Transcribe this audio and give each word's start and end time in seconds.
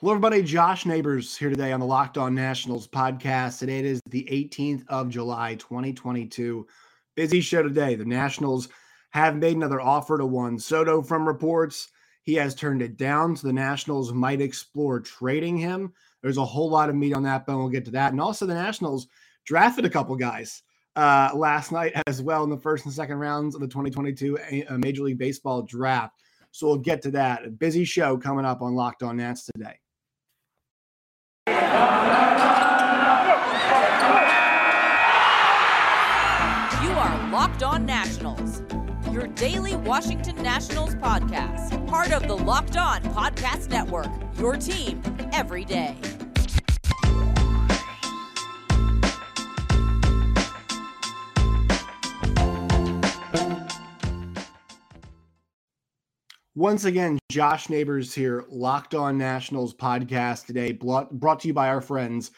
Hello, 0.00 0.12
everybody. 0.12 0.42
Josh 0.42 0.84
Neighbors 0.84 1.38
here 1.38 1.48
today 1.48 1.72
on 1.72 1.80
the 1.80 1.86
Locked 1.86 2.18
On 2.18 2.34
Nationals 2.34 2.86
podcast. 2.86 3.60
Today 3.60 3.78
it 3.78 3.86
is 3.86 3.98
the 4.10 4.28
18th 4.30 4.84
of 4.88 5.08
July, 5.08 5.54
2022. 5.54 6.66
Busy 7.14 7.40
show 7.40 7.62
today. 7.62 7.94
The 7.94 8.04
Nationals 8.04 8.68
have 9.12 9.36
made 9.36 9.56
another 9.56 9.80
offer 9.80 10.18
to 10.18 10.26
Juan 10.26 10.58
Soto 10.58 11.00
from 11.00 11.26
reports. 11.26 11.88
He 12.24 12.34
has 12.34 12.54
turned 12.54 12.82
it 12.82 12.98
down, 12.98 13.36
so 13.36 13.46
the 13.46 13.54
Nationals 13.54 14.12
might 14.12 14.42
explore 14.42 15.00
trading 15.00 15.56
him. 15.56 15.94
There's 16.20 16.36
a 16.36 16.44
whole 16.44 16.68
lot 16.68 16.90
of 16.90 16.94
meat 16.94 17.14
on 17.14 17.22
that 17.22 17.46
bone. 17.46 17.60
We'll 17.60 17.70
get 17.70 17.86
to 17.86 17.90
that. 17.92 18.12
And 18.12 18.20
also, 18.20 18.44
the 18.44 18.52
Nationals 18.52 19.06
drafted 19.46 19.86
a 19.86 19.90
couple 19.90 20.14
guys 20.14 20.62
uh, 20.96 21.30
last 21.34 21.72
night 21.72 21.94
as 22.06 22.20
well 22.20 22.44
in 22.44 22.50
the 22.50 22.58
first 22.58 22.84
and 22.84 22.92
second 22.92 23.16
rounds 23.16 23.54
of 23.54 23.62
the 23.62 23.66
2022 23.66 24.38
uh, 24.68 24.76
Major 24.76 25.04
League 25.04 25.16
Baseball 25.16 25.62
draft. 25.62 26.20
So 26.50 26.66
we'll 26.66 26.76
get 26.76 27.00
to 27.00 27.10
that. 27.12 27.46
A 27.46 27.50
busy 27.50 27.86
show 27.86 28.18
coming 28.18 28.44
up 28.44 28.60
on 28.60 28.74
Locked 28.74 29.02
On 29.02 29.16
Nats 29.16 29.48
today. 29.54 29.78
You 36.82 36.92
are 36.92 37.30
Locked 37.30 37.62
On 37.62 37.84
Nationals, 37.84 38.62
your 39.12 39.26
daily 39.28 39.76
Washington 39.76 40.36
Nationals 40.42 40.94
podcast, 40.96 41.86
part 41.86 42.12
of 42.12 42.26
the 42.26 42.36
Locked 42.36 42.76
On 42.76 43.00
Podcast 43.02 43.68
Network, 43.70 44.08
your 44.38 44.56
team 44.56 45.02
every 45.32 45.64
day. 45.64 45.96
Once 56.56 56.86
again, 56.86 57.18
Josh 57.28 57.68
Neighbors 57.68 58.14
here, 58.14 58.46
Locked 58.48 58.94
On 58.94 59.18
Nationals 59.18 59.74
podcast 59.74 60.46
today, 60.46 60.72
brought, 60.72 61.10
to 61.40 61.48
you 61.48 61.52
by 61.52 61.68
our 61.68 61.82
friends 61.82 62.30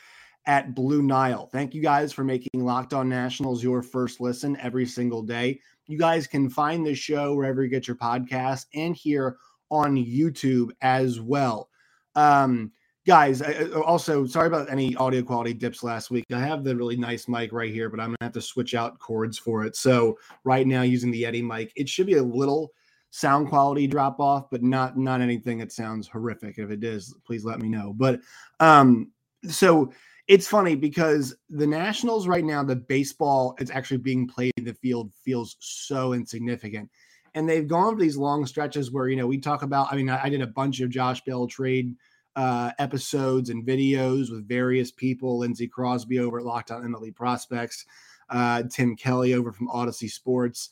at 0.46 0.74
Blue 0.74 1.02
Nile. 1.02 1.46
Thank 1.52 1.72
you 1.72 1.80
guys 1.80 2.12
for 2.12 2.24
making 2.24 2.64
Locked 2.64 2.92
On 2.94 3.08
Nationals 3.08 3.62
your 3.62 3.80
first 3.80 4.20
listen 4.20 4.56
every 4.60 4.86
single 4.86 5.22
day. 5.22 5.60
You 5.86 5.98
guys 5.98 6.26
can 6.26 6.50
find 6.50 6.84
this 6.84 6.98
show 6.98 7.36
wherever 7.36 7.62
you 7.62 7.70
get 7.70 7.86
your 7.86 7.94
podcast 7.94 8.66
and 8.74 8.96
here 8.96 9.36
on 9.70 9.94
YouTube 9.94 10.70
as 10.82 11.20
well. 11.20 11.70
Um, 12.16 12.72
guys, 13.06 13.40
I, 13.40 13.68
also 13.70 14.26
sorry 14.26 14.48
about 14.48 14.68
any 14.68 14.96
audio 14.96 15.22
quality 15.22 15.54
dips 15.54 15.84
last 15.84 16.10
week. 16.10 16.24
I 16.34 16.40
have 16.40 16.64
the 16.64 16.74
really 16.74 16.96
nice 16.96 17.28
mic 17.28 17.52
right 17.52 17.72
here, 17.72 17.88
but 17.88 18.00
I'm 18.00 18.08
gonna 18.08 18.16
have 18.22 18.32
to 18.32 18.40
switch 18.40 18.74
out 18.74 18.98
cords 18.98 19.38
for 19.38 19.64
it. 19.64 19.76
So 19.76 20.18
right 20.42 20.66
now, 20.66 20.82
using 20.82 21.12
the 21.12 21.22
Yeti 21.22 21.44
mic, 21.44 21.72
it 21.76 21.88
should 21.88 22.06
be 22.06 22.14
a 22.14 22.22
little 22.24 22.72
sound 23.10 23.48
quality 23.48 23.86
drop 23.86 24.20
off, 24.20 24.50
but 24.50 24.62
not 24.62 24.96
not 24.96 25.20
anything 25.20 25.58
that 25.58 25.72
sounds 25.72 26.08
horrific. 26.08 26.58
If 26.58 26.70
it 26.70 26.84
is, 26.84 27.14
please 27.26 27.44
let 27.44 27.60
me 27.60 27.68
know. 27.68 27.94
But 27.96 28.20
um, 28.60 29.10
so 29.48 29.92
it's 30.28 30.46
funny 30.46 30.74
because 30.74 31.34
the 31.48 31.66
Nationals 31.66 32.28
right 32.28 32.44
now, 32.44 32.62
the 32.62 32.76
baseball 32.76 33.56
is 33.58 33.70
actually 33.70 33.96
being 33.98 34.28
played 34.28 34.52
in 34.58 34.64
the 34.64 34.74
field 34.74 35.12
feels 35.24 35.56
so 35.58 36.12
insignificant. 36.12 36.90
And 37.34 37.48
they've 37.48 37.66
gone 37.66 37.94
for 37.94 38.02
these 38.02 38.16
long 38.16 38.44
stretches 38.44 38.90
where, 38.90 39.08
you 39.08 39.16
know, 39.16 39.26
we 39.26 39.38
talk 39.38 39.62
about, 39.62 39.90
I 39.90 39.96
mean, 39.96 40.10
I, 40.10 40.24
I 40.24 40.28
did 40.28 40.42
a 40.42 40.46
bunch 40.46 40.80
of 40.80 40.90
Josh 40.90 41.24
Bell 41.24 41.46
trade 41.46 41.94
uh, 42.36 42.72
episodes 42.78 43.48
and 43.48 43.66
videos 43.66 44.30
with 44.30 44.46
various 44.46 44.90
people, 44.90 45.38
Lindsey 45.38 45.66
Crosby 45.66 46.18
over 46.18 46.38
at 46.38 46.44
Locked 46.44 46.70
On 46.70 46.82
MLB 46.82 47.14
Prospects, 47.14 47.86
uh, 48.28 48.64
Tim 48.70 48.96
Kelly 48.96 49.34
over 49.34 49.50
from 49.50 49.68
Audacy 49.68 50.10
Sports. 50.10 50.70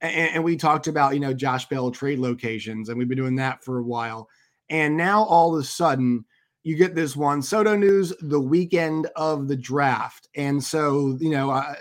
And, 0.00 0.36
and 0.36 0.44
we 0.44 0.56
talked 0.56 0.86
about, 0.86 1.14
you 1.14 1.20
know, 1.20 1.34
Josh 1.34 1.68
Bell 1.68 1.90
trade 1.90 2.18
locations, 2.18 2.88
and 2.88 2.98
we've 2.98 3.08
been 3.08 3.18
doing 3.18 3.36
that 3.36 3.64
for 3.64 3.78
a 3.78 3.84
while. 3.84 4.28
And 4.70 4.96
now 4.96 5.24
all 5.24 5.54
of 5.54 5.60
a 5.60 5.64
sudden, 5.64 6.24
you 6.64 6.76
get 6.76 6.94
this 6.94 7.16
Juan 7.16 7.40
Soto 7.40 7.76
news 7.76 8.12
the 8.20 8.40
weekend 8.40 9.06
of 9.16 9.48
the 9.48 9.56
draft. 9.56 10.28
And 10.34 10.62
so, 10.62 11.16
you 11.20 11.30
know, 11.30 11.50
uh, 11.50 11.74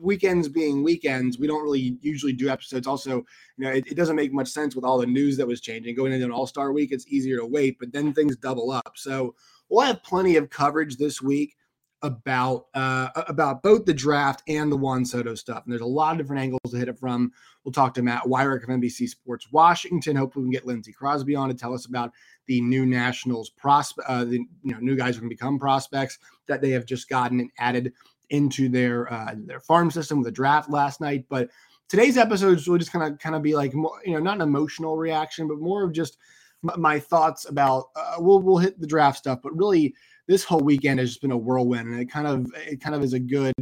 weekends 0.00 0.48
being 0.48 0.82
weekends, 0.82 1.38
we 1.38 1.46
don't 1.46 1.62
really 1.62 1.98
usually 2.00 2.32
do 2.32 2.48
episodes. 2.48 2.86
Also, 2.86 3.16
you 3.58 3.64
know, 3.64 3.70
it, 3.70 3.86
it 3.88 3.94
doesn't 3.94 4.16
make 4.16 4.32
much 4.32 4.48
sense 4.48 4.74
with 4.74 4.84
all 4.84 4.98
the 4.98 5.06
news 5.06 5.36
that 5.36 5.46
was 5.46 5.60
changing. 5.60 5.94
Going 5.94 6.12
into 6.12 6.24
an 6.24 6.32
all 6.32 6.46
star 6.46 6.72
week, 6.72 6.92
it's 6.92 7.06
easier 7.08 7.38
to 7.38 7.46
wait, 7.46 7.76
but 7.78 7.92
then 7.92 8.14
things 8.14 8.36
double 8.36 8.70
up. 8.70 8.92
So 8.96 9.34
we'll 9.68 9.86
have 9.86 10.02
plenty 10.02 10.36
of 10.36 10.48
coverage 10.48 10.96
this 10.96 11.20
week 11.20 11.56
about 12.00 12.66
uh, 12.74 13.08
about 13.28 13.62
both 13.62 13.84
the 13.84 13.94
draft 13.94 14.42
and 14.48 14.72
the 14.72 14.76
Juan 14.76 15.04
Soto 15.04 15.34
stuff. 15.34 15.62
And 15.64 15.72
there's 15.72 15.82
a 15.82 15.86
lot 15.86 16.12
of 16.12 16.18
different 16.18 16.42
angles 16.42 16.60
to 16.70 16.76
hit 16.76 16.88
it 16.88 16.98
from. 16.98 17.32
We'll 17.64 17.72
talk 17.72 17.94
to 17.94 18.02
Matt 18.02 18.24
Weyrich 18.24 18.64
of 18.64 18.68
NBC 18.68 19.08
Sports 19.08 19.52
Washington. 19.52 20.16
Hopefully, 20.16 20.44
we 20.44 20.48
can 20.48 20.60
get 20.60 20.66
Lindsey 20.66 20.92
Crosby 20.92 21.36
on 21.36 21.48
to 21.48 21.54
tell 21.54 21.74
us 21.74 21.86
about 21.86 22.12
the 22.46 22.60
new 22.60 22.86
Nationals 22.86 23.50
prospect, 23.50 24.08
uh, 24.08 24.24
the 24.24 24.38
you 24.62 24.72
know 24.72 24.78
new 24.80 24.96
guys 24.96 25.14
who 25.14 25.20
can 25.20 25.28
become 25.28 25.58
prospects 25.58 26.18
that 26.48 26.60
they 26.60 26.70
have 26.70 26.86
just 26.86 27.08
gotten 27.08 27.40
and 27.40 27.50
added 27.58 27.92
into 28.30 28.68
their 28.68 29.12
uh, 29.12 29.34
their 29.36 29.60
farm 29.60 29.90
system 29.90 30.18
with 30.18 30.26
the 30.26 30.32
draft 30.32 30.70
last 30.70 31.00
night. 31.00 31.24
But 31.28 31.50
today's 31.88 32.16
episode 32.16 32.66
will 32.66 32.78
just 32.78 32.92
kind 32.92 33.12
of 33.12 33.18
kind 33.18 33.36
of 33.36 33.42
be 33.42 33.54
like 33.54 33.74
more, 33.74 34.00
you 34.04 34.12
know 34.12 34.20
not 34.20 34.36
an 34.36 34.42
emotional 34.42 34.96
reaction, 34.96 35.46
but 35.46 35.60
more 35.60 35.84
of 35.84 35.92
just 35.92 36.18
my, 36.62 36.76
my 36.76 36.98
thoughts 36.98 37.48
about. 37.48 37.90
Uh, 37.94 38.16
we'll 38.18 38.40
we'll 38.40 38.58
hit 38.58 38.80
the 38.80 38.86
draft 38.86 39.18
stuff, 39.18 39.40
but 39.42 39.56
really 39.56 39.94
this 40.26 40.44
whole 40.44 40.60
weekend 40.60 40.98
has 40.98 41.10
just 41.10 41.22
been 41.22 41.30
a 41.30 41.36
whirlwind, 41.36 41.88
and 41.88 42.00
it 42.00 42.10
kind 42.10 42.26
of 42.26 42.50
it 42.56 42.80
kind 42.80 42.94
of 42.94 43.02
is 43.02 43.12
a 43.12 43.20
good, 43.20 43.54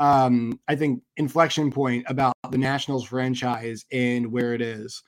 um, 0.00 0.58
I 0.66 0.74
think, 0.74 1.02
inflection 1.18 1.70
point 1.70 2.04
about 2.08 2.34
the 2.50 2.58
Nationals 2.58 3.04
franchise 3.04 3.84
and 3.92 4.32
where 4.32 4.54
it 4.54 4.62
is. 4.62 5.02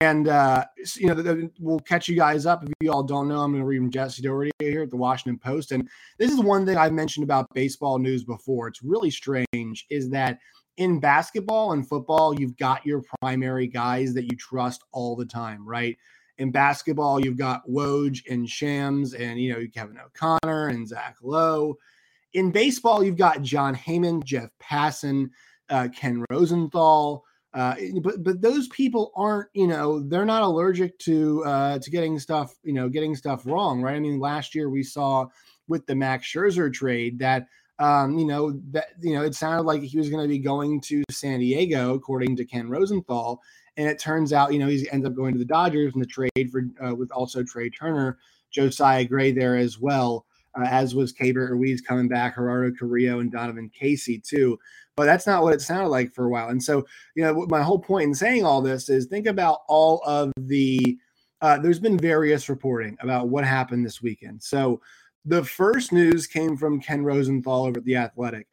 And 0.00 0.28
uh, 0.28 0.64
you 0.96 1.08
know, 1.08 1.14
the, 1.14 1.22
the, 1.22 1.50
we'll 1.58 1.80
catch 1.80 2.08
you 2.08 2.14
guys 2.14 2.46
up. 2.46 2.62
If 2.62 2.70
you 2.80 2.92
all 2.92 3.02
don't 3.02 3.26
know, 3.26 3.40
I'm 3.40 3.50
going 3.50 3.62
to 3.62 3.66
read 3.66 3.78
from 3.78 3.90
Jesse 3.90 4.22
Dougherty 4.22 4.52
here 4.60 4.84
at 4.84 4.90
the 4.90 4.96
Washington 4.96 5.40
Post. 5.40 5.72
And 5.72 5.88
this 6.20 6.30
is 6.30 6.38
one 6.38 6.64
thing 6.64 6.76
I've 6.76 6.92
mentioned 6.92 7.24
about 7.24 7.52
baseball 7.52 7.98
news 7.98 8.22
before. 8.22 8.68
It's 8.68 8.82
really 8.82 9.10
strange, 9.10 9.86
is 9.90 10.08
that 10.10 10.38
in 10.76 11.00
basketball 11.00 11.72
and 11.72 11.86
football, 11.86 12.38
you've 12.38 12.56
got 12.56 12.86
your 12.86 13.02
primary 13.20 13.66
guys 13.66 14.14
that 14.14 14.30
you 14.30 14.36
trust 14.36 14.84
all 14.92 15.16
the 15.16 15.26
time, 15.26 15.66
right? 15.66 15.98
In 16.38 16.52
basketball, 16.52 17.20
you've 17.20 17.36
got 17.36 17.68
Woj 17.68 18.20
and 18.30 18.48
Shams, 18.48 19.14
and 19.14 19.40
you 19.40 19.52
know 19.52 19.66
Kevin 19.74 19.98
O'Connor 19.98 20.68
and 20.68 20.86
Zach 20.86 21.16
Lowe. 21.22 21.76
In 22.34 22.50
baseball, 22.50 23.02
you've 23.02 23.16
got 23.16 23.42
Jon 23.42 23.74
Heyman, 23.74 24.24
Jeff 24.24 24.50
Passan, 24.62 25.30
uh, 25.68 25.88
Ken 25.94 26.24
Rosenthal. 26.30 27.24
Uh, 27.54 27.74
but 28.02 28.24
but 28.24 28.40
those 28.40 28.66
people 28.68 29.12
aren't 29.14 29.48
you 29.52 29.66
know 29.66 30.00
they're 30.00 30.24
not 30.24 30.42
allergic 30.42 30.98
to 31.00 31.44
uh, 31.44 31.78
to 31.78 31.90
getting 31.90 32.18
stuff 32.18 32.54
you 32.62 32.72
know 32.72 32.88
getting 32.88 33.14
stuff 33.14 33.44
wrong 33.44 33.82
right 33.82 33.94
I 33.94 34.00
mean 34.00 34.18
last 34.18 34.54
year 34.54 34.70
we 34.70 34.82
saw 34.82 35.26
with 35.68 35.84
the 35.84 35.94
Max 35.94 36.26
Scherzer 36.26 36.72
trade 36.72 37.18
that 37.18 37.46
um, 37.78 38.18
you 38.18 38.24
know 38.24 38.58
that 38.70 38.86
you 39.02 39.14
know 39.14 39.22
it 39.22 39.34
sounded 39.34 39.64
like 39.64 39.82
he 39.82 39.98
was 39.98 40.08
going 40.08 40.22
to 40.22 40.28
be 40.28 40.38
going 40.38 40.80
to 40.82 41.04
San 41.10 41.40
Diego 41.40 41.92
according 41.92 42.36
to 42.36 42.46
Ken 42.46 42.70
Rosenthal 42.70 43.42
and 43.76 43.88
it 43.88 43.98
turns 43.98 44.32
out, 44.32 44.52
you 44.52 44.58
know, 44.58 44.68
he 44.68 44.88
ends 44.90 45.06
up 45.06 45.14
going 45.14 45.32
to 45.32 45.38
the 45.38 45.44
Dodgers 45.44 45.94
in 45.94 46.00
the 46.00 46.06
trade 46.06 46.50
for 46.50 46.62
uh, 46.84 46.94
with 46.94 47.10
also 47.10 47.42
Trea 47.42 47.70
Turner, 47.70 48.18
Josiah 48.50 49.04
Gray 49.04 49.32
there 49.32 49.56
as 49.56 49.78
well. 49.78 50.26
Uh, 50.58 50.66
as 50.66 50.94
was 50.94 51.12
Keibert 51.12 51.50
Ruiz 51.50 51.80
coming 51.80 52.08
back, 52.08 52.36
Gerardo 52.36 52.74
Carrillo, 52.76 53.20
and 53.20 53.32
Donovan 53.32 53.70
Casey 53.70 54.18
too. 54.18 54.58
But 54.96 55.06
that's 55.06 55.26
not 55.26 55.42
what 55.42 55.54
it 55.54 55.62
sounded 55.62 55.88
like 55.88 56.12
for 56.12 56.26
a 56.26 56.28
while. 56.28 56.48
And 56.48 56.62
so, 56.62 56.86
you 57.14 57.24
know, 57.24 57.46
my 57.48 57.62
whole 57.62 57.78
point 57.78 58.04
in 58.04 58.14
saying 58.14 58.44
all 58.44 58.60
this 58.60 58.88
is 58.88 59.06
think 59.06 59.26
about 59.26 59.60
all 59.68 60.02
of 60.06 60.32
the. 60.36 60.98
Uh, 61.40 61.58
there's 61.58 61.80
been 61.80 61.98
various 61.98 62.48
reporting 62.48 62.96
about 63.00 63.28
what 63.28 63.44
happened 63.44 63.84
this 63.84 64.00
weekend. 64.00 64.40
So 64.40 64.80
the 65.24 65.42
first 65.42 65.92
news 65.92 66.28
came 66.28 66.56
from 66.56 66.80
Ken 66.80 67.02
Rosenthal 67.02 67.64
over 67.64 67.78
at 67.78 67.84
the 67.84 67.96
Athletic, 67.96 68.46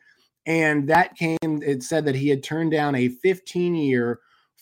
and 0.45 0.87
that 0.89 1.15
came. 1.15 1.37
It 1.41 1.83
said 1.83 2.05
that 2.05 2.15
he 2.15 2.29
had 2.29 2.41
turned 2.41 2.71
down 2.71 2.95
a 2.95 3.09
15 3.09 3.75
year, 3.75 4.21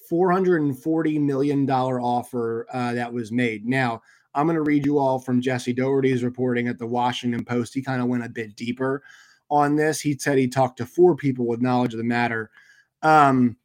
440 0.10 1.19
million 1.19 1.66
dollar 1.66 2.01
offer 2.01 2.68
uh, 2.74 2.94
that 2.94 3.13
was 3.13 3.31
made. 3.31 3.66
Now 3.66 4.01
I'm 4.38 4.45
going 4.45 4.56
to 4.56 4.62
read 4.62 4.86
you 4.86 5.00
all 5.00 5.18
from 5.18 5.42
Jesse 5.42 5.74
Dougherty's 5.74 6.24
reporting 6.24 6.68
at 6.68 6.78
the 6.78 6.86
Washington 6.86 7.44
Post. 7.44 7.74
He 7.74 7.81
kind 7.81 8.04
of 8.04 8.07
went 8.07 8.24
a 8.24 8.30
bit 8.30 8.56
deeper 8.56 9.01
on 9.50 9.75
this. 9.75 10.00
He 10.00 10.16
said 10.16 10.38
he 10.38 10.48
talked 10.48 10.78
to 10.78 10.86
four 10.86 11.16
people 11.16 11.48
with 11.48 11.60
knowledge 11.60 11.94
of 11.94 11.98
the 11.98 12.04
matter. 12.04 12.51
Um, 13.01 13.57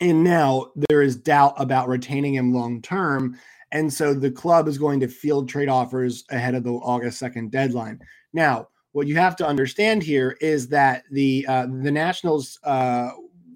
and 0.00 0.22
now 0.22 0.68
there 0.88 1.02
is 1.02 1.16
doubt 1.16 1.54
about 1.56 1.88
retaining 1.88 2.34
him 2.34 2.54
long 2.54 2.80
term. 2.80 3.36
And 3.72 3.92
so 3.92 4.14
the 4.14 4.30
club 4.30 4.68
is 4.68 4.78
going 4.78 5.00
to 5.00 5.08
field 5.08 5.48
trade 5.48 5.68
offers 5.68 6.24
ahead 6.30 6.54
of 6.54 6.62
the 6.62 6.72
August 6.72 7.20
2nd 7.20 7.50
deadline. 7.50 7.98
Now, 8.32 8.68
what 8.92 9.08
you 9.08 9.16
have 9.16 9.34
to 9.36 9.46
understand 9.46 10.04
here 10.04 10.36
is 10.40 10.68
that 10.68 11.02
the 11.10 11.44
uh, 11.48 11.66
the 11.66 11.90
Nationals, 11.90 12.58
uh, 12.62 13.10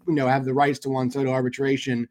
you 0.06 0.14
know, 0.14 0.28
have 0.28 0.44
the 0.44 0.54
rights 0.54 0.80
to 0.80 0.88
Juan 0.88 1.10
Soto 1.10 1.30
arbitration 1.30 2.08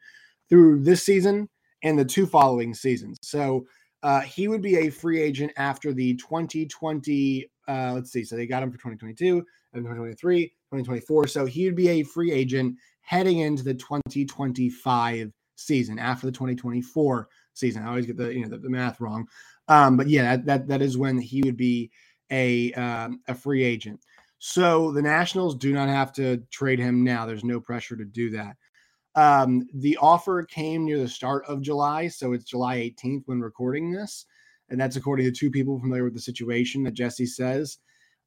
through 0.49 0.83
this 0.83 1.03
season 1.03 1.49
and 1.83 1.99
the 1.99 2.05
two 2.05 2.25
following 2.25 2.73
seasons. 2.73 3.17
So 3.21 3.65
uh, 4.03 4.19
he 4.21 4.47
would 4.47 4.61
be 4.61 4.77
a 4.77 4.89
free 4.89 5.21
agent 5.21 5.51
after 5.57 5.93
the 5.93 6.13
2020. 6.15 7.49
Uh, 7.67 7.91
let's 7.93 8.11
see. 8.11 8.23
So 8.23 8.35
they 8.35 8.45
got 8.45 8.61
him 8.61 8.69
for 8.69 8.77
2022 8.77 9.37
and 9.73 9.83
2023, 9.83 10.47
2024. 10.47 11.27
So 11.27 11.45
he 11.45 11.65
would 11.65 11.75
be 11.75 11.87
a 11.87 12.03
free 12.03 12.31
agent 12.31 12.75
heading 13.01 13.39
into 13.39 13.63
the 13.63 13.73
2025 13.73 15.31
season 15.55 15.99
after 15.99 16.25
the 16.25 16.31
2024 16.31 17.29
season. 17.53 17.83
I 17.83 17.87
always 17.87 18.05
get 18.05 18.17
the 18.17 18.33
you 18.33 18.41
know 18.41 18.49
the, 18.49 18.57
the 18.57 18.69
math 18.69 18.99
wrong. 18.99 19.27
Um, 19.69 19.95
but 19.95 20.09
yeah, 20.09 20.35
that, 20.35 20.45
that 20.45 20.67
that 20.67 20.81
is 20.81 20.97
when 20.97 21.17
he 21.17 21.41
would 21.43 21.57
be 21.57 21.89
a 22.29 22.73
um, 22.73 23.21
a 23.29 23.33
free 23.33 23.63
agent. 23.63 24.01
So 24.39 24.91
the 24.91 25.01
Nationals 25.01 25.55
do 25.55 25.71
not 25.71 25.87
have 25.87 26.11
to 26.13 26.43
trade 26.51 26.79
him 26.79 27.05
now. 27.05 27.25
There's 27.25 27.45
no 27.45 27.61
pressure 27.61 27.95
to 27.95 28.03
do 28.03 28.29
that. 28.31 28.57
Um, 29.15 29.67
the 29.73 29.97
offer 29.97 30.43
came 30.43 30.85
near 30.85 30.99
the 30.99 31.07
start 31.07 31.45
of 31.47 31.61
July, 31.61 32.07
so 32.07 32.33
it's 32.33 32.45
July 32.45 32.77
18th 32.77 33.23
when 33.25 33.41
recording 33.41 33.91
this, 33.91 34.25
and 34.69 34.79
that's 34.79 34.95
according 34.95 35.25
to 35.25 35.31
two 35.31 35.51
people 35.51 35.79
familiar 35.79 36.03
with 36.03 36.15
the 36.15 36.19
situation 36.19 36.83
that 36.83 36.95
Jesse 36.95 37.27
says. 37.27 37.77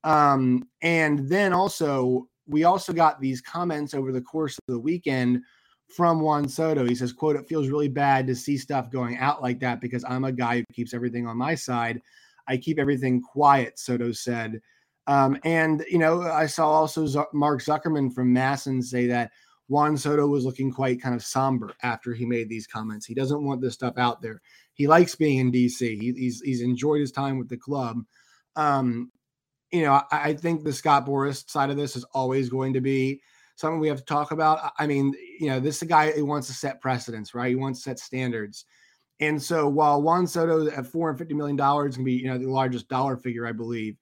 Um, 0.05 0.69
and 0.83 1.29
then 1.29 1.53
also, 1.53 2.29
we 2.47 2.65
also 2.65 2.93
got 2.93 3.21
these 3.21 3.41
comments 3.41 3.95
over 3.95 4.13
the 4.13 4.21
course 4.21 4.57
of 4.57 4.75
the 4.75 4.79
weekend 4.79 5.43
from 5.89 6.21
Juan 6.21 6.49
Soto. 6.49 6.85
He 6.85 6.95
says, 6.95 7.13
"quote 7.13 7.37
It 7.37 7.49
feels 7.49 7.69
really 7.69 7.89
bad 7.89 8.27
to 8.29 8.35
see 8.35 8.57
stuff 8.57 8.91
going 8.91 9.19
out 9.19 9.43
like 9.43 9.59
that 9.61 9.81
because 9.81 10.05
I'm 10.05 10.25
a 10.25 10.33
guy 10.33 10.59
who 10.59 10.65
keeps 10.73 10.95
everything 10.95 11.27
on 11.27 11.37
my 11.37 11.57
side. 11.57 12.01
I 12.47 12.57
keep 12.57 12.79
everything 12.79 13.21
quiet." 13.21 13.79
Soto 13.79 14.13
said. 14.13 14.61
Um, 15.09 15.39
and 15.45 15.85
you 15.91 15.99
know, 15.99 16.23
I 16.23 16.47
saw 16.47 16.69
also 16.69 17.07
Z- 17.07 17.21
Mark 17.33 17.61
Zuckerman 17.63 18.13
from 18.13 18.35
MASN 18.35 18.83
say 18.83 19.07
that 19.07 19.33
Juan 19.69 19.97
Soto 19.97 20.27
was 20.27 20.45
looking 20.45 20.73
quite 20.73 21.03
kind 21.03 21.15
of 21.15 21.25
somber 21.25 21.75
after 21.83 22.15
he 22.15 22.25
made 22.25 22.49
these 22.49 22.67
comments. 22.67 23.07
He 23.07 23.15
doesn't 23.15 23.45
want 23.45 23.61
this 23.61 23.75
stuff 23.75 23.99
out 23.99 24.23
there. 24.23 24.41
He 24.75 24.87
likes 24.87 25.17
being 25.17 25.39
in 25.39 25.53
DC. 25.53 25.81
He, 25.81 26.13
he's 26.13 26.41
he's 26.41 26.63
enjoyed 26.63 27.01
his 27.01 27.13
time 27.13 27.39
with 27.39 27.49
the 27.49 27.57
club. 27.57 27.99
Um, 28.55 29.11
you 29.73 29.83
know, 29.83 30.03
I, 30.11 30.31
I, 30.31 30.35
think 30.35 30.65
the 30.65 30.73
Scott 30.73 31.05
Boras 31.05 31.49
side 31.51 31.69
of 31.71 31.77
this 31.77 31.97
is 31.97 32.05
always 32.15 32.49
going 32.49 32.73
to 32.75 32.81
be 32.81 33.21
something 33.57 33.81
we 33.81 33.89
have 33.89 33.99
to 33.99 34.05
talk 34.05 34.31
about. 34.31 34.73
I 34.79 34.87
mean, 34.87 35.15
you 35.41 35.49
know, 35.49 35.61
this 35.61 35.77
is 35.77 35.83
a 35.83 35.87
guy 35.87 36.13
who 36.13 36.25
wants 36.25 36.47
to 36.47 36.55
set 36.55 36.81
precedents, 36.81 37.35
right? 37.35 37.49
He 37.49 37.57
wants 37.57 37.81
to 37.81 37.91
set 37.91 37.99
standards. 37.99 38.65
And 39.21 39.43
so 39.43 39.69
while 39.69 40.03
Juan 40.03 40.27
Soto 40.27 40.69
at 40.69 40.85
$450 40.85 41.31
million 41.33 41.93
can 41.93 42.05
be, 42.05 42.13
you 42.13 42.29
know, 42.29 42.39
the 42.39 42.51
largest 42.51 42.89
dollar 42.89 43.17
figure, 43.17 43.47
I 43.47 43.53
believe, 43.53 43.97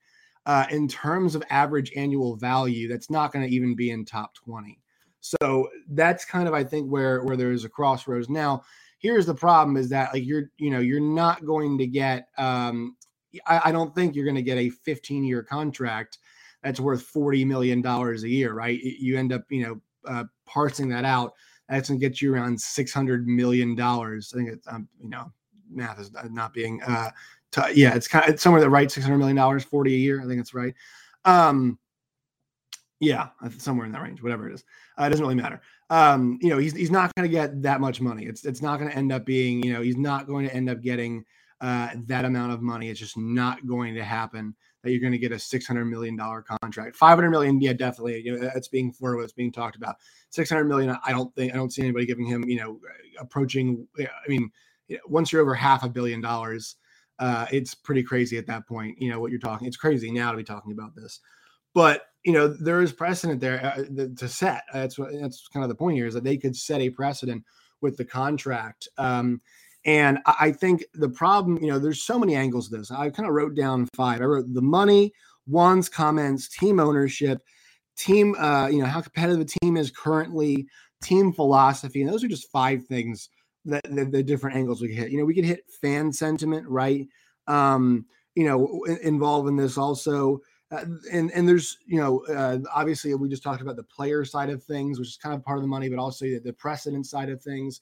uh, 0.45 0.65
in 0.69 0.87
terms 0.87 1.35
of 1.35 1.43
average 1.49 1.91
annual 1.95 2.35
value, 2.35 2.87
that's 2.87 3.09
not 3.09 3.31
going 3.31 3.47
to 3.47 3.53
even 3.53 3.75
be 3.75 3.91
in 3.91 4.05
top 4.05 4.35
20. 4.35 4.77
So 5.25 5.69
that's 5.89 6.23
kind 6.23 6.47
of 6.47 6.53
I 6.53 6.63
think 6.63 6.87
where 6.87 7.23
where 7.23 7.35
there 7.35 7.51
is 7.51 7.65
a 7.65 7.69
crossroads. 7.69 8.29
Now, 8.29 8.61
here's 8.99 9.25
the 9.25 9.33
problem: 9.33 9.75
is 9.75 9.89
that 9.89 10.13
like 10.13 10.23
you're 10.23 10.51
you 10.57 10.69
know 10.69 10.79
you're 10.79 10.99
not 10.99 11.45
going 11.45 11.79
to 11.79 11.87
get. 11.87 12.27
Um, 12.37 12.95
I, 13.47 13.61
I 13.65 13.71
don't 13.71 13.93
think 13.95 14.15
you're 14.15 14.25
going 14.25 14.35
to 14.35 14.43
get 14.43 14.59
a 14.59 14.69
15 14.69 15.23
year 15.23 15.41
contract 15.41 16.19
that's 16.61 16.79
worth 16.79 17.01
40 17.01 17.43
million 17.43 17.81
dollars 17.81 18.23
a 18.23 18.29
year, 18.29 18.53
right? 18.53 18.79
You 18.79 19.17
end 19.17 19.33
up 19.33 19.45
you 19.49 19.63
know 19.63 19.81
uh, 20.07 20.25
parsing 20.45 20.89
that 20.89 21.05
out. 21.05 21.33
That's 21.69 21.89
going 21.89 21.99
to 21.99 22.05
get 22.07 22.21
you 22.21 22.31
around 22.31 22.61
600 22.61 23.27
million 23.27 23.73
dollars. 23.73 24.31
I 24.31 24.37
think 24.37 24.49
it's 24.49 24.67
um, 24.67 24.87
you 25.01 25.09
know 25.09 25.31
math 25.71 25.99
is 25.99 26.11
not 26.29 26.53
being 26.53 26.79
uh 26.83 27.09
t- 27.51 27.73
yeah 27.73 27.95
it's 27.95 28.07
kind 28.07 28.23
of 28.23 28.29
it's 28.29 28.43
somewhere 28.43 28.61
that 28.61 28.69
right 28.69 28.91
600 28.91 29.17
million 29.17 29.35
dollars 29.35 29.63
40 29.63 29.95
a 29.95 29.97
year 29.97 30.21
i 30.21 30.27
think 30.27 30.39
it's 30.39 30.53
right 30.53 30.75
um 31.25 31.79
yeah, 32.99 33.29
somewhere 33.57 33.85
in 33.85 33.91
that 33.91 34.01
range, 34.01 34.21
whatever 34.21 34.49
it 34.49 34.53
is. 34.53 34.63
Uh, 34.97 35.05
it 35.05 35.09
doesn't 35.09 35.23
really 35.23 35.35
matter. 35.35 35.61
Um, 35.89 36.39
you 36.41 36.49
know, 36.49 36.57
he's 36.57 36.73
he's 36.73 36.91
not 36.91 37.13
going 37.15 37.29
to 37.29 37.31
get 37.31 37.61
that 37.61 37.81
much 37.81 38.01
money. 38.01 38.25
It's 38.25 38.45
it's 38.45 38.61
not 38.61 38.79
going 38.79 38.89
to 38.89 38.97
end 38.97 39.11
up 39.11 39.25
being, 39.25 39.63
you 39.63 39.73
know, 39.73 39.81
he's 39.81 39.97
not 39.97 40.27
going 40.27 40.47
to 40.47 40.53
end 40.53 40.69
up 40.69 40.81
getting 40.81 41.23
uh, 41.61 41.89
that 42.07 42.25
amount 42.25 42.53
of 42.53 42.61
money. 42.61 42.89
It's 42.89 42.99
just 42.99 43.17
not 43.17 43.65
going 43.67 43.95
to 43.95 44.03
happen. 44.03 44.55
That 44.83 44.91
you're 44.91 45.01
going 45.01 45.13
to 45.13 45.17
get 45.17 45.31
a 45.31 45.39
six 45.39 45.65
hundred 45.65 45.85
million 45.85 46.15
dollar 46.15 46.43
contract, 46.61 46.95
five 46.95 47.15
hundred 47.15 47.31
million, 47.31 47.59
yeah, 47.59 47.73
definitely. 47.73 48.21
You 48.21 48.37
know, 48.39 48.49
that's 48.53 48.67
being 48.67 48.91
for 48.91 49.15
what's 49.17 49.33
being 49.33 49.51
talked 49.51 49.75
about. 49.75 49.95
Six 50.29 50.49
hundred 50.49 50.65
million, 50.65 50.95
I 51.03 51.11
don't 51.11 51.33
think 51.35 51.53
I 51.53 51.55
don't 51.55 51.73
see 51.73 51.81
anybody 51.81 52.05
giving 52.05 52.25
him, 52.25 52.47
you 52.47 52.57
know, 52.57 52.79
approaching. 53.19 53.87
I 53.99 54.27
mean, 54.27 54.51
once 55.07 55.31
you're 55.31 55.41
over 55.41 55.55
half 55.55 55.83
a 55.83 55.89
billion 55.89 56.21
dollars, 56.21 56.75
uh, 57.17 57.47
it's 57.51 57.73
pretty 57.73 58.03
crazy 58.03 58.37
at 58.37 58.45
that 58.47 58.67
point. 58.67 59.01
You 59.01 59.09
know 59.09 59.19
what 59.19 59.31
you're 59.31 59.39
talking. 59.39 59.67
It's 59.67 59.77
crazy 59.77 60.11
now 60.11 60.31
to 60.31 60.37
be 60.37 60.43
talking 60.43 60.71
about 60.71 60.95
this, 60.95 61.19
but 61.73 62.03
you 62.25 62.33
know 62.33 62.47
there 62.47 62.81
is 62.81 62.91
precedent 62.91 63.39
there 63.39 63.63
uh, 63.63 64.07
to 64.17 64.27
set. 64.27 64.63
That's 64.73 64.97
what 64.97 65.11
that's 65.13 65.47
kind 65.47 65.63
of 65.63 65.69
the 65.69 65.75
point 65.75 65.95
here 65.95 66.07
is 66.07 66.15
that 66.15 66.23
they 66.23 66.37
could 66.37 66.55
set 66.55 66.81
a 66.81 66.89
precedent 66.89 67.43
with 67.81 67.97
the 67.97 68.05
contract. 68.05 68.87
Um, 68.97 69.41
and 69.85 70.17
I 70.25 70.51
think 70.51 70.83
the 70.95 71.09
problem, 71.09 71.59
you 71.61 71.69
know, 71.69 71.77
there's 71.77 72.03
so 72.03 72.17
many 72.17 72.33
angles 72.33 72.69
to 72.69 72.77
this. 72.77 72.89
I 72.89 73.11
kind 73.11 73.29
of 73.29 73.35
wrote 73.35 73.55
down 73.55 73.87
five. 73.95 74.19
I 74.19 74.25
wrote 74.25 74.51
the 74.51 74.61
money, 74.61 75.13
Juan's 75.45 75.89
comments, 75.89 76.49
team 76.49 76.79
ownership, 76.79 77.43
team, 77.95 78.33
uh, 78.39 78.67
you 78.67 78.79
know, 78.79 78.87
how 78.87 79.01
competitive 79.01 79.45
the 79.45 79.59
team 79.61 79.77
is 79.77 79.91
currently, 79.91 80.65
team 81.03 81.31
philosophy, 81.31 82.01
and 82.01 82.11
those 82.11 82.23
are 82.23 82.27
just 82.27 82.51
five 82.51 82.83
things 82.85 83.29
that 83.65 83.83
the, 83.83 84.05
the 84.05 84.23
different 84.23 84.57
angles 84.57 84.81
we 84.81 84.87
could 84.87 84.97
hit. 84.97 85.11
You 85.11 85.19
know, 85.19 85.25
we 85.25 85.35
could 85.35 85.45
hit 85.45 85.63
fan 85.81 86.11
sentiment, 86.11 86.67
right? 86.67 87.07
Um, 87.45 88.07
you 88.33 88.45
know, 88.45 88.83
involved 89.03 89.47
in 89.47 89.55
this 89.55 89.77
also 89.77 90.41
uh, 90.75 90.85
and 91.11 91.31
and 91.31 91.47
there's 91.47 91.77
you 91.85 91.99
know 91.99 92.25
uh, 92.25 92.59
obviously 92.73 93.13
we 93.15 93.29
just 93.29 93.43
talked 93.43 93.61
about 93.61 93.75
the 93.75 93.83
player 93.83 94.25
side 94.25 94.49
of 94.49 94.63
things 94.63 94.99
which 94.99 95.09
is 95.09 95.17
kind 95.17 95.35
of 95.35 95.43
part 95.43 95.57
of 95.57 95.63
the 95.63 95.67
money 95.67 95.89
but 95.89 95.99
also 95.99 96.25
the, 96.25 96.39
the 96.39 96.53
precedent 96.53 97.05
side 97.05 97.29
of 97.29 97.41
things. 97.41 97.81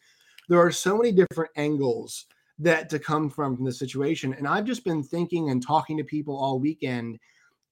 There 0.49 0.59
are 0.59 0.71
so 0.71 0.97
many 0.97 1.11
different 1.11 1.51
angles 1.55 2.25
that 2.59 2.89
to 2.89 2.99
come 2.99 3.29
from 3.29 3.55
from 3.55 3.65
the 3.65 3.71
situation 3.71 4.33
and 4.33 4.47
i've 4.47 4.65
just 4.65 4.83
been 4.83 5.03
thinking 5.03 5.49
and 5.49 5.65
talking 5.65 5.97
to 5.97 6.03
people 6.03 6.37
all 6.37 6.59
weekend 6.59 7.19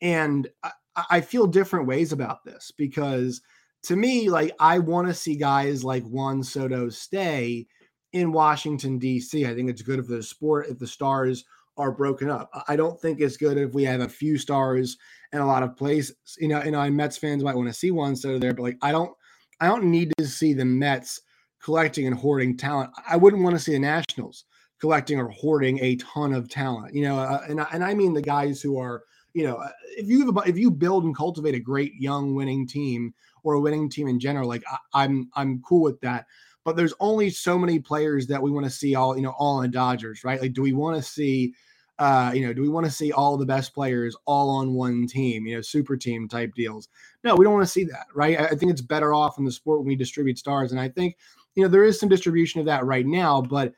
and 0.02 0.48
I, 0.64 0.72
I 1.10 1.22
feel 1.22 1.46
different 1.46 1.88
ways 1.88 2.12
about 2.12 2.44
this 2.44 2.72
because 2.76 3.42
to 3.84 3.96
me 3.96 4.30
like 4.30 4.56
i 4.60 4.80
want 4.80 5.08
to 5.08 5.14
see 5.14 5.36
guys 5.36 5.84
like 5.84 6.04
juan 6.04 6.44
soto 6.44 6.90
stay 6.90 7.68
in 8.14 8.32
washington 8.32 8.98
d.c 8.98 9.46
i 9.46 9.54
think 9.54 9.70
it's 9.70 9.84
good 9.84 10.04
for 10.06 10.14
the 10.14 10.24
sport 10.24 10.68
if 10.70 10.80
the 10.80 10.88
stars 10.88 11.46
are 11.82 11.92
broken 11.92 12.30
up. 12.30 12.50
I 12.68 12.76
don't 12.76 13.00
think 13.00 13.20
it's 13.20 13.38
good 13.38 13.58
if 13.58 13.74
we 13.74 13.84
have 13.84 14.02
a 14.02 14.10
few 14.10 14.38
stars 14.38 14.98
in 15.34 15.40
a 15.40 15.46
lot 15.46 15.64
of 15.64 15.76
places. 15.76 16.16
You 16.40 16.48
know, 16.48 16.60
and 16.60 16.96
Mets 16.96 17.18
fans 17.18 17.44
might 17.44 17.56
want 17.56 17.68
to 17.68 17.74
see 17.74 17.92
one 17.92 18.16
so 18.16 18.40
there, 18.40 18.54
but 18.54 18.64
like 18.64 18.78
I 18.82 18.92
don't 18.92 19.12
I 19.60 19.68
don't 19.68 19.86
need 19.86 20.14
to 20.18 20.28
see 20.28 20.54
the 20.54 20.66
Mets 20.66 21.22
collecting 21.62 22.08
and 22.08 22.16
hoarding 22.16 22.58
talent. 22.58 22.92
I 23.08 23.18
wouldn't 23.18 23.44
want 23.44 23.56
to 23.56 23.62
see 23.62 23.74
the 23.74 23.80
Nationals 23.80 24.46
collecting 24.80 25.20
or 25.20 25.30
hoarding 25.30 25.80
a 25.80 25.96
ton 25.98 26.34
of 26.34 26.50
talent. 26.50 26.94
You 26.94 27.04
know, 27.04 27.20
uh, 27.20 27.46
and 27.48 27.62
I, 27.62 27.68
and 27.72 27.84
I 27.84 27.94
mean 27.94 28.14
the 28.14 28.22
guys 28.22 28.62
who 28.62 28.80
are 28.80 29.04
you 29.34 29.46
know, 29.46 29.56
uh, 29.56 29.70
if 29.98 30.08
you 30.08 30.26
have 30.26 30.36
a, 30.36 30.50
if 30.50 30.58
you 30.58 30.70
build 30.72 31.04
and 31.04 31.16
cultivate 31.16 31.56
a 31.56 31.60
great 31.60 31.94
young 31.96 32.36
winning 32.36 32.68
team 32.68 33.14
or 33.44 33.54
a 33.54 33.62
winning 33.62 33.90
team 33.90 34.08
in 34.08 34.20
general, 34.20 34.48
like 34.48 34.64
I, 34.70 34.78
I'm 34.94 35.30
I'm 35.36 35.62
cool 35.62 35.82
with 35.84 36.00
that. 36.02 36.26
But 36.64 36.76
there's 36.76 36.94
only 37.00 37.30
so 37.30 37.58
many 37.58 37.80
players 37.80 38.28
that 38.28 38.42
we 38.42 38.52
want 38.52 38.66
to 38.66 38.72
see 38.72 38.96
all 38.96 39.16
you 39.16 39.24
know 39.24 39.34
all 39.38 39.62
in 39.62 39.72
Dodgers, 39.72 40.24
right? 40.24 40.42
Like, 40.42 40.54
do 40.54 40.62
we 40.62 40.74
want 40.74 40.98
to 40.98 41.04
see 41.04 41.54
uh, 42.02 42.32
you 42.34 42.48
know, 42.48 42.52
do 42.52 42.64
we 42.64 42.68
want 42.68 42.84
to 42.84 42.92
see 42.92 43.12
all 43.12 43.38
the 43.38 43.46
best 43.46 43.76
players 43.76 44.16
all 44.26 44.50
on 44.50 44.74
one 44.74 45.06
team, 45.06 45.46
you 45.46 45.56
know, 45.56 45.62
super 45.62 45.96
team 45.96 46.28
type 46.28 46.52
deals? 46.56 46.90
No, 47.24 47.36
we 47.36 47.46
don't 47.46 47.54
want 47.54 47.64
to 47.64 47.72
see 47.72 47.84
that, 47.84 48.08
right? 48.16 48.40
I, 48.40 48.56
think 48.56 48.72
it's 48.72 48.82
better 48.82 49.14
off 49.14 49.38
in 49.38 49.46
the 49.46 49.52
sport 49.52 49.82
when 49.82 49.88
we 49.88 49.96
distribute 49.96 50.40
stars. 50.40 50.72
And 50.72 50.82
I 50.82 50.90
think, 50.90 51.16
you 51.54 51.62
know, 51.62 51.70
there 51.70 51.84
is 51.84 52.00
some 52.00 52.10
distribution 52.10 52.60
of 52.60 52.66
that 52.66 52.86
right 52.86 53.06
now, 53.06 53.40
but, 53.40 53.74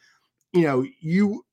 you 0.53 0.62
know, 0.62 0.86
you, 1.01 1.46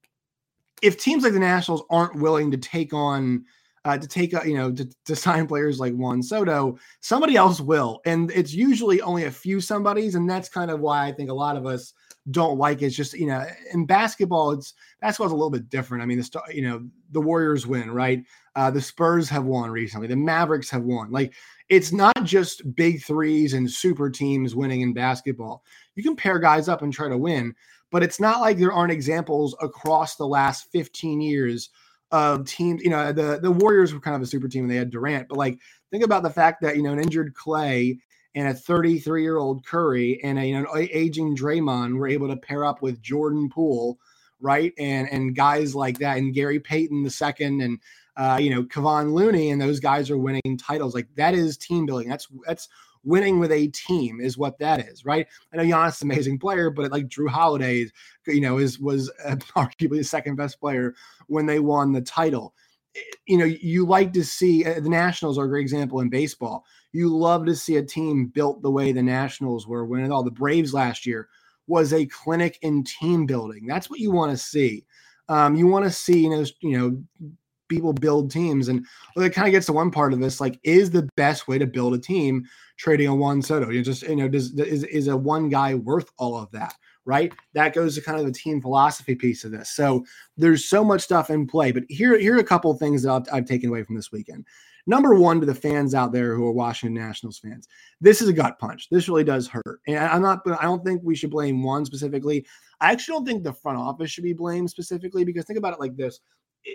if 0.81 0.97
teams 0.97 1.25
like 1.25 1.33
the 1.33 1.41
Nationals 1.41 1.83
aren't 1.91 2.15
willing 2.15 2.53
to 2.53 2.57
take 2.57 2.95
on 2.95 3.45
uh, 3.85 3.99
to 3.99 4.07
take 4.07 4.33
a, 4.33 4.47
you 4.47 4.55
know 4.55 4.71
to, 4.71 4.89
to 5.07 5.17
sign 5.27 5.49
players 5.49 5.81
like 5.81 5.95
Juan 5.95 6.23
Soto, 6.23 6.79
somebody 7.01 7.35
else 7.35 7.61
will, 7.61 8.01
and 8.05 8.31
it's 8.31 8.53
usually 8.53 9.01
only 9.01 9.25
a 9.25 9.31
few 9.31 9.61
somebodies, 9.61 10.15
and 10.15 10.31
that's 10.31 10.49
kind 10.49 10.71
of 10.71 10.81
why 10.81 11.07
I 11.07 11.13
think 11.13 11.31
a 11.31 11.35
lot 11.35 11.57
of 11.57 11.67
us 11.67 11.95
don't 12.31 12.59
like. 12.59 12.83
It's 12.83 12.97
just 12.97 13.15
you 13.15 13.27
know 13.27 13.47
in 13.73 13.87
basketball, 13.87 14.53
it's 14.53 14.75
basketball's 15.01 15.33
a 15.33 15.37
little 15.37 15.51
bit 15.51 15.69
different. 15.69 16.03
I 16.03 16.07
mean, 16.07 16.19
the 16.19 16.43
you 16.53 16.63
know 16.63 16.89
the 17.11 17.21
Warriors 17.21 17.67
win, 17.67 17.91
right? 17.91 18.25
Uh, 18.57 18.71
the 18.71 18.81
Spurs 18.81 19.29
have 19.29 19.45
won 19.45 19.71
recently. 19.71 20.07
The 20.07 20.17
Mavericks 20.17 20.71
have 20.71 20.83
won. 20.83 21.11
Like 21.11 21.35
it's 21.69 21.93
not 21.93 22.25
just 22.25 22.75
big 22.75 23.03
threes 23.03 23.55
and 23.55 23.71
super 23.71 24.11
teams 24.11 24.55
winning 24.55 24.81
in 24.81 24.93
basketball. 24.93 25.63
You 25.95 26.03
can 26.03 26.17
pair 26.17 26.39
guys 26.39 26.69
up 26.69 26.83
and 26.83 26.93
try 26.93 27.09
to 27.09 27.19
win, 27.19 27.55
but 27.91 28.03
it's 28.03 28.21
not 28.21 28.41
like 28.41 28.59
there 28.59 28.73
aren't 28.73 28.93
examples 28.93 29.55
across 29.61 30.17
the 30.17 30.27
last 30.27 30.71
15 30.73 31.21
years 31.21 31.71
of 32.11 32.45
teams. 32.47 32.83
You 32.83 32.91
know, 32.91 33.13
the 33.13 33.39
the 33.41 33.51
Warriors 33.51 33.95
were 33.95 34.01
kind 34.01 34.17
of 34.17 34.23
a 34.23 34.27
super 34.27 34.49
team 34.49 34.65
and 34.65 34.71
they 34.71 34.77
had 34.77 34.91
Durant, 34.91 35.29
but 35.29 35.39
like 35.39 35.59
think 35.91 36.05
about 36.05 36.23
the 36.23 36.31
fact 36.31 36.61
that 36.63 36.77
you 36.77 36.83
know 36.83 36.93
an 36.93 37.01
injured 37.01 37.35
Clay 37.35 37.99
and 38.35 38.49
a 38.49 38.55
33 38.55 39.23
year 39.23 39.39
old 39.39 39.65
Curry 39.65 40.23
and 40.23 40.39
a 40.39 40.53
know 40.53 40.67
aging 40.77 41.37
Draymond 41.37 41.97
were 41.97 42.09
able 42.09 42.29
to 42.29 42.37
pair 42.37 42.65
up 42.65 42.83
with 42.83 43.03
Jordan 43.03 43.49
Poole, 43.49 43.99
right? 44.41 44.73
And 44.79 45.09
and 45.11 45.35
guys 45.35 45.75
like 45.75 45.99
that, 45.99 46.19
and 46.19 46.35
Gary 46.35 46.61
Payton 46.61 47.03
the 47.03 47.11
second, 47.11 47.61
and 47.61 47.79
uh, 48.17 48.39
you 48.41 48.51
know 48.51 48.63
Kevon 48.65 49.13
Looney, 49.13 49.51
and 49.51 49.61
those 49.61 49.81
guys 49.81 50.11
are 50.11 50.19
winning 50.19 50.59
titles. 50.59 50.95
Like 50.95 51.09
that 51.17 51.35
is 51.35 51.57
team 51.57 51.87
building. 51.87 52.09
That's 52.09 52.29
that's 52.47 52.69
winning 53.05 53.39
with 53.39 53.53
a 53.53 53.69
team 53.69 54.21
is 54.21 54.37
what 54.37 54.59
that 54.59 54.87
is, 54.89 55.05
right? 55.05 55.27
I 55.53 55.57
know 55.57 55.63
Giannis 55.63 55.97
is 55.97 56.03
an 56.03 56.11
amazing 56.11 56.39
player, 56.39 56.71
but 56.71 56.91
like 56.93 57.09
Jrue 57.09 57.29
Holiday, 57.29 57.87
you 58.27 58.41
know, 58.41 58.59
is 58.59 58.79
was 58.79 59.11
arguably 59.27 59.99
the 59.99 60.05
second 60.05 60.37
best 60.37 60.61
player 60.61 60.95
when 61.27 61.47
they 61.47 61.61
won 61.61 61.93
the 61.93 62.03
title. 62.03 62.55
Eh, 62.97 63.01
you 63.27 63.39
know, 63.39 63.45
you 63.45 63.87
like 63.87 64.13
to 64.15 64.25
see 64.25 64.65
uh, 64.65 64.81
the 64.81 64.89
Nationals 64.89 65.39
are 65.39 65.45
a 65.45 65.49
great 65.49 65.63
example 65.63 66.01
in 66.01 66.09
baseball. 66.09 66.65
You 66.93 67.15
love 67.17 67.47
to 67.47 67.55
see 67.55 67.77
a 67.77 67.83
team 67.83 68.27
built 68.27 68.63
the 68.63 68.71
way 68.71 68.93
the 68.93 69.03
Nationals 69.03 69.67
were 69.67 69.85
winning 69.85 70.13
all. 70.13 70.23
The 70.23 70.31
Braves 70.31 70.75
last 70.75 71.07
year 71.07 71.29
was 71.67 71.93
a 71.93 72.07
clinic 72.07 72.59
in 72.63 72.85
team 72.85 73.27
building. 73.27 73.67
That's 73.67 73.89
what 73.89 74.01
you 74.01 74.11
want 74.11 74.33
to 74.33 74.37
see. 74.37 74.85
Um, 75.29 75.55
you 75.55 75.67
want 75.67 75.85
to 75.85 75.91
see, 75.91 76.23
you 76.23 76.31
know, 76.31 76.45
you 76.61 76.79
know, 76.79 77.35
people 77.69 77.93
build 77.93 78.33
teams, 78.33 78.67
and 78.67 78.85
well, 79.15 79.25
it 79.25 79.33
kind 79.33 79.47
of 79.47 79.53
gets 79.53 79.67
to 79.67 79.73
one 79.73 79.93
part 79.93 80.13
of 80.13 80.19
this. 80.19 80.41
Like, 80.41 80.59
is 80.65 80.91
the 80.91 81.09
best 81.17 81.47
way 81.47 81.57
to 81.57 81.67
build 81.67 81.95
a 81.95 81.99
team 81.99 82.45
trading 82.77 83.07
a 83.07 83.15
Juan 83.15 83.41
Soto? 83.41 83.71
You 83.71 83.83
just, 83.83 84.03
you 84.03 84.17
know, 84.17 84.29
does 84.29 84.53
is 84.55 84.83
is 84.85 85.07
a 85.07 85.17
one 85.17 85.49
guy 85.49 85.77
worth 85.77 86.11
all 86.19 86.37
of 86.37 86.51
that? 86.51 86.75
right? 87.05 87.33
That 87.55 87.75
goes 87.75 87.95
to 87.95 88.01
kind 88.01 88.21
of 88.21 88.27
the 88.27 88.33
team 88.33 88.61
philosophy 88.61 89.15
piece 89.15 89.45
of 89.45 89.51
this. 89.51 89.71
So 89.71 90.05
there's 90.37 90.69
so 90.69 90.85
much 90.85 91.01
stuff 91.01 91.31
in 91.31 91.47
play. 91.47 91.73
But 91.73 91.85
here, 91.89 92.19
here 92.19 92.37
are 92.37 92.41
a 92.41 92.45
couple 92.45 92.71
of 92.71 92.79
things 92.79 93.03
that 93.03 93.11
I've, 93.11 93.23
I've 93.33 93.47
taken 93.47 93.69
away 93.69 93.83
from 93.83 93.97
this 93.97 94.13
weekend. 94.13 94.47
Number 94.87 95.15
Juan, 95.15 95.41
to 95.41 95.47
the 95.47 95.55
fans 95.55 95.95
out 95.95 96.13
there 96.13 96.35
who 96.35 96.47
are 96.47 96.53
Washington 96.53 97.01
Nationals 97.01 97.39
fans, 97.39 97.69
this 98.01 98.21
is 98.23 98.29
a 98.29 98.33
gut 98.33 98.59
punch. 98.59 98.89
This 98.91 99.09
really 99.09 99.25
does 99.25 99.49
hurt. 99.49 99.81
And 99.87 99.99
I'm 99.99 100.23
not, 100.23 100.41
I 100.47 100.65
don't 100.65 100.85
think 100.85 101.03
we 101.05 101.15
should 101.15 101.31
blame 101.31 101.63
one 101.63 101.85
specifically. 101.85 102.47
I 102.81 102.93
actually 102.93 103.15
don't 103.15 103.27
think 103.27 103.45
the 103.45 103.53
front 103.53 103.79
office 103.79 104.11
should 104.11 104.25
be 104.25 104.33
blamed 104.33 104.71
specifically 104.71 105.25
because 105.25 105.45
think 105.45 105.59
about 105.59 105.75
it 105.75 105.81
like 105.81 105.97
this 105.97 106.21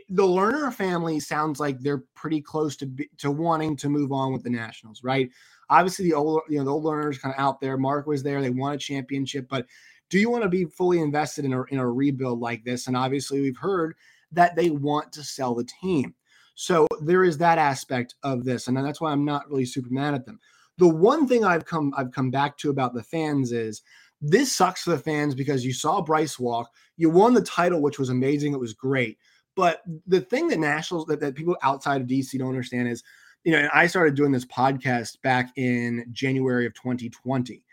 the 0.09 0.23
Lerner 0.23 0.73
family 0.73 1.19
sounds 1.19 1.59
like 1.59 1.79
they're 1.79 2.03
pretty 2.15 2.41
close 2.41 2.75
to 2.77 2.91
to 3.17 3.31
wanting 3.31 3.75
to 3.77 3.89
move 3.89 4.11
on 4.11 4.33
with 4.33 4.43
the 4.43 4.49
Nationals, 4.49 5.03
right? 5.03 5.29
Obviously, 5.69 6.05
the 6.05 6.13
old 6.13 6.41
you 6.49 6.57
know 6.57 6.65
the 6.65 6.71
old 6.71 6.83
Lerners 6.83 7.19
kind 7.19 7.33
of 7.33 7.39
out 7.39 7.61
there. 7.61 7.77
Mark 7.77 8.07
was 8.07 8.23
there; 8.23 8.41
they 8.41 8.49
won 8.49 8.73
a 8.73 8.77
championship, 8.77 9.47
but 9.49 9.65
do 10.09 10.19
you 10.19 10.29
want 10.29 10.43
to 10.43 10.49
be 10.49 10.65
fully 10.65 10.99
invested 10.99 11.45
in 11.45 11.53
a, 11.53 11.63
in 11.65 11.79
a 11.79 11.89
rebuild 11.89 12.39
like 12.39 12.63
this? 12.63 12.87
And 12.87 12.97
obviously, 12.97 13.41
we've 13.41 13.57
heard 13.57 13.95
that 14.31 14.55
they 14.55 14.69
want 14.69 15.11
to 15.13 15.23
sell 15.23 15.55
the 15.55 15.67
team. 15.81 16.13
So 16.55 16.87
there 17.01 17.23
is 17.23 17.37
that 17.37 17.57
aspect 17.57 18.15
of 18.23 18.45
this, 18.45 18.67
and 18.67 18.77
that's 18.77 19.01
why 19.01 19.11
I'm 19.11 19.25
not 19.25 19.49
really 19.49 19.65
super 19.65 19.89
mad 19.91 20.13
at 20.13 20.25
them. 20.25 20.39
The 20.77 20.87
one 20.87 21.27
thing 21.27 21.43
I've 21.43 21.65
come 21.65 21.93
I've 21.95 22.11
come 22.11 22.31
back 22.31 22.57
to 22.59 22.69
about 22.69 22.93
the 22.93 23.03
fans 23.03 23.51
is 23.51 23.81
this 24.21 24.51
sucks 24.51 24.83
for 24.83 24.91
the 24.91 24.97
fans 24.97 25.35
because 25.35 25.65
you 25.65 25.73
saw 25.73 26.01
Bryce 26.01 26.39
walk, 26.39 26.71
you 26.97 27.09
won 27.09 27.33
the 27.33 27.41
title, 27.41 27.81
which 27.81 27.99
was 27.99 28.09
amazing. 28.09 28.53
It 28.53 28.59
was 28.59 28.73
great. 28.73 29.17
But 29.55 29.81
the 30.07 30.21
thing 30.21 30.47
that 30.49 30.59
nationals 30.59 31.05
that, 31.05 31.19
that 31.21 31.35
people 31.35 31.55
outside 31.61 32.01
of 32.01 32.07
DC 32.07 32.37
don't 32.37 32.49
understand 32.49 32.89
is, 32.89 33.03
you 33.43 33.51
know, 33.51 33.59
and 33.59 33.69
I 33.73 33.87
started 33.87 34.15
doing 34.15 34.31
this 34.31 34.45
podcast 34.45 35.21
back 35.21 35.51
in 35.55 36.05
January 36.11 36.65
of 36.65 36.73
2020. 36.73 37.63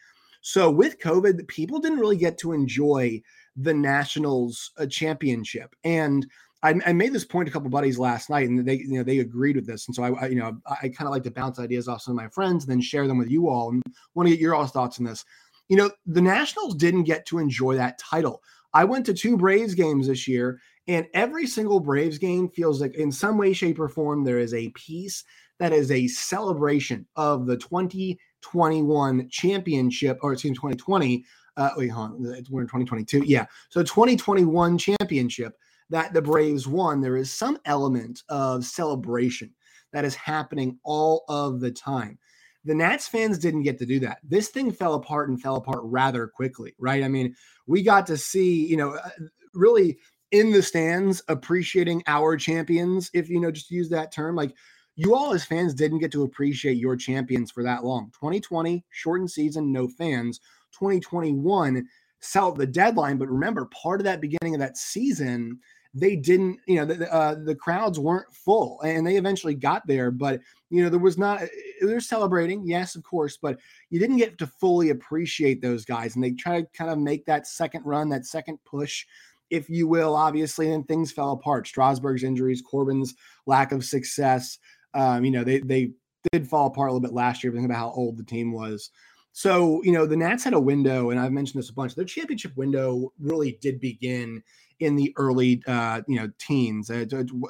So 0.43 0.71
with 0.71 0.99
COVID, 0.99 1.47
people 1.49 1.79
didn't 1.79 2.01
really 2.01 2.17
get 2.17 2.39
to 2.39 2.53
enjoy 2.53 3.23
the 3.57 3.75
Nationals 3.75 4.73
uh, 4.77 4.87
championship. 4.87 5.75
And 5.85 6.27
I, 6.63 6.75
I, 6.87 6.93
made 6.93 7.13
this 7.13 7.25
point 7.25 7.47
to 7.47 7.51
a 7.51 7.53
couple 7.53 7.71
buddies 7.71 7.99
last 7.99 8.31
night, 8.31 8.49
and 8.49 8.67
they 8.67 8.77
you 8.77 8.99
know 8.99 9.03
they 9.03 9.19
agreed 9.19 9.57
with 9.57 9.67
this. 9.67 9.87
And 9.87 9.95
so 9.95 10.03
I, 10.03 10.11
I 10.11 10.27
you 10.29 10.37
know 10.37 10.59
I, 10.67 10.77
I 10.83 10.89
kind 10.89 11.09
of 11.09 11.11
like 11.11 11.25
to 11.25 11.31
bounce 11.31 11.59
ideas 11.59 11.89
off 11.89 12.03
some 12.03 12.17
of 12.17 12.23
my 12.23 12.29
friends 12.29 12.65
and 12.65 12.71
then 12.71 12.81
share 12.81 13.09
them 13.09 13.19
with 13.19 13.31
you 13.31 13.49
all. 13.49 13.71
And 13.71 13.83
want 14.15 14.29
to 14.29 14.31
get 14.31 14.41
your 14.41 14.55
all 14.55 14.67
thoughts 14.67 14.99
on 14.99 15.05
this. 15.05 15.25
You 15.69 15.77
know, 15.77 15.91
the 16.07 16.23
Nationals 16.23 16.75
didn't 16.75 17.05
get 17.05 17.27
to 17.27 17.39
enjoy 17.39 17.77
that 17.77 17.99
title. 17.99 18.43
I 18.75 18.85
went 18.85 19.07
to 19.07 19.15
two 19.15 19.37
Braves 19.37 19.75
games 19.75 20.07
this 20.07 20.27
year, 20.27 20.61
and 20.89 21.07
every 21.15 21.47
single 21.47 21.81
Braves 21.81 22.19
game 22.19 22.49
feels 22.49 22.81
like, 22.81 22.95
in 22.95 23.13
some 23.13 23.39
way, 23.39 23.53
shape, 23.53 23.79
or 23.79 23.89
form, 23.89 24.25
there 24.25 24.39
is 24.39 24.55
a 24.55 24.71
piece 24.71 25.25
that 25.59 25.73
is 25.73 25.91
a 25.91 26.09
celebration 26.09 27.07
of 27.17 27.47
the 27.47 27.57
2021 27.57 29.29
championship, 29.29 30.19
or 30.23 30.33
excuse 30.33 30.51
me, 30.51 30.57
2020. 30.57 31.25
Uh, 31.57 31.71
wait, 31.77 31.89
hold 31.89 32.13
on, 32.13 32.23
we're 32.51 32.63
in 32.63 32.67
2022. 32.67 33.25
Yeah, 33.27 33.47
so 33.69 33.83
2021 33.83 34.79
championship 34.79 35.55
that 35.93 36.15
the 36.15 36.23
Braves 36.23 36.67
won. 36.67 37.01
There 37.01 37.19
is 37.19 37.31
some 37.31 37.59
element 37.67 38.23
of 38.31 38.65
celebration 38.65 39.53
that 39.93 40.07
is 40.07 40.15
happening 40.15 40.79
all 40.85 41.25
of 41.29 41.61
the 41.61 41.71
time. 41.71 42.19
The 42.65 42.75
Nats 42.75 43.07
fans 43.07 43.39
didn't 43.39 43.65
get 43.65 43.79
to 43.79 43.87
do 43.87 44.01
that. 44.01 44.19
This 44.23 44.49
thing 44.49 44.73
fell 44.73 44.95
apart 44.95 45.29
and 45.29 45.41
fell 45.41 45.57
apart 45.57 45.81
rather 45.83 46.27
quickly, 46.27 46.75
right? 46.79 47.05
I 47.05 47.09
mean, 47.09 47.35
we 47.67 47.83
got 47.83 48.07
to 48.07 48.17
see, 48.17 48.67
you 48.67 48.77
know, 48.77 48.95
uh, 48.95 49.11
really 49.53 49.99
in 50.31 50.51
the 50.51 50.63
stands 50.63 51.23
appreciating 51.29 52.03
our 52.07 52.39
champions, 52.39 53.11
if 53.13 53.29
you 53.29 53.39
know, 53.39 53.51
just 53.51 53.71
use 53.71 53.91
that 53.91 54.13
term. 54.13 54.35
Like 54.35 54.55
you 54.97 55.15
all 55.15 55.35
as 55.35 55.45
fans 55.45 55.75
didn't 55.75 55.99
get 55.99 56.13
to 56.13 56.23
appreciate 56.23 56.79
your 56.79 56.97
champions 56.97 57.51
for 57.51 57.63
that 57.65 57.85
long. 57.85 58.11
2020, 58.15 58.83
shortened 58.89 59.31
season, 59.31 59.71
no 59.71 59.89
fans. 59.89 60.41
2021, 60.73 61.87
sell 62.21 62.53
the 62.53 62.67
deadline. 62.67 63.19
But 63.19 63.29
remember, 63.29 63.67
part 63.67 64.01
of 64.01 64.05
that 64.05 64.23
beginning 64.23 64.55
of 64.55 64.61
that 64.61 64.79
season, 64.79 65.59
they 65.95 66.17
didn't, 66.17 66.59
you 66.67 66.77
know, 66.77 66.85
the, 66.85 67.13
uh, 67.13 67.37
the 67.45 67.55
crowds 67.55 67.99
weren't 67.99 68.33
full 68.33 68.81
and 68.83 69.07
they 69.07 69.17
eventually 69.17 69.55
got 69.55 69.87
there. 69.87 70.11
But, 70.11 70.41
you 70.71 70.83
know, 70.83 70.89
there 70.89 70.99
was 70.99 71.19
not, 71.19 71.43
uh, 71.43 71.47
they're 71.83 72.01
celebrating, 72.01 72.67
yes, 72.67 72.95
of 72.95 73.03
course, 73.03 73.37
but 73.37 73.59
you 73.91 73.99
didn't 74.01 74.17
get 74.17 74.39
to 74.39 74.47
fully 74.47 74.91
appreciate 74.91 75.61
those 75.61 75.85
guys. 75.85 76.15
And 76.15 76.25
they 76.25 76.33
try 76.33 76.63
to 76.63 76.67
kind 76.77 76.91
of 76.91 76.99
make 76.99 77.27
that 77.27 77.47
second 77.47 77.85
run, 77.85 78.09
that 78.09 78.27
second 78.27 78.59
push 78.65 79.05
if 79.51 79.69
you 79.69 79.87
will, 79.87 80.17
obviously, 80.17 80.73
and 80.73 80.89
things 80.89 81.13
fell 81.13 81.33
apart. 81.33 81.67
Strasburg's 81.67 82.25
injuries, 82.25 82.63
Corbin's 82.63 83.15
lack 83.45 83.71
of 83.71 83.85
success, 83.85 84.59
um, 84.95 85.25
you 85.25 85.31
know, 85.31 85.45
they 85.45 85.61
they 85.61 85.93
did 86.33 86.49
fall 86.49 86.69
apart 86.69 86.89
a 86.89 86.93
little 86.93 87.07
bit 87.07 87.15
last 87.15 87.43
year. 87.43 87.53
Think 87.53 87.67
about 87.67 87.79
how 87.79 87.91
old 87.91 88.17
the 88.17 88.25
team 88.25 88.53
was. 88.53 88.91
So, 89.33 89.83
you 89.83 89.93
know, 89.93 90.07
the 90.07 90.17
Nats 90.17 90.45
had 90.45 90.53
a 90.53 90.61
window, 90.61 91.11
and 91.11 91.19
I've 91.19 91.33
mentioned 91.33 91.63
this 91.63 91.71
a 91.71 91.75
bunch. 91.75 91.95
Their 91.95 92.05
championship 92.05 92.57
window 92.57 93.13
really 93.19 93.59
did 93.63 93.81
begin 93.81 94.43
in 94.83 94.97
the 94.97 95.13
early, 95.17 95.63
uh, 95.67 96.03
you 96.07 96.17
know, 96.17 96.31
teens, 96.39 96.91
uh, 96.91 97.05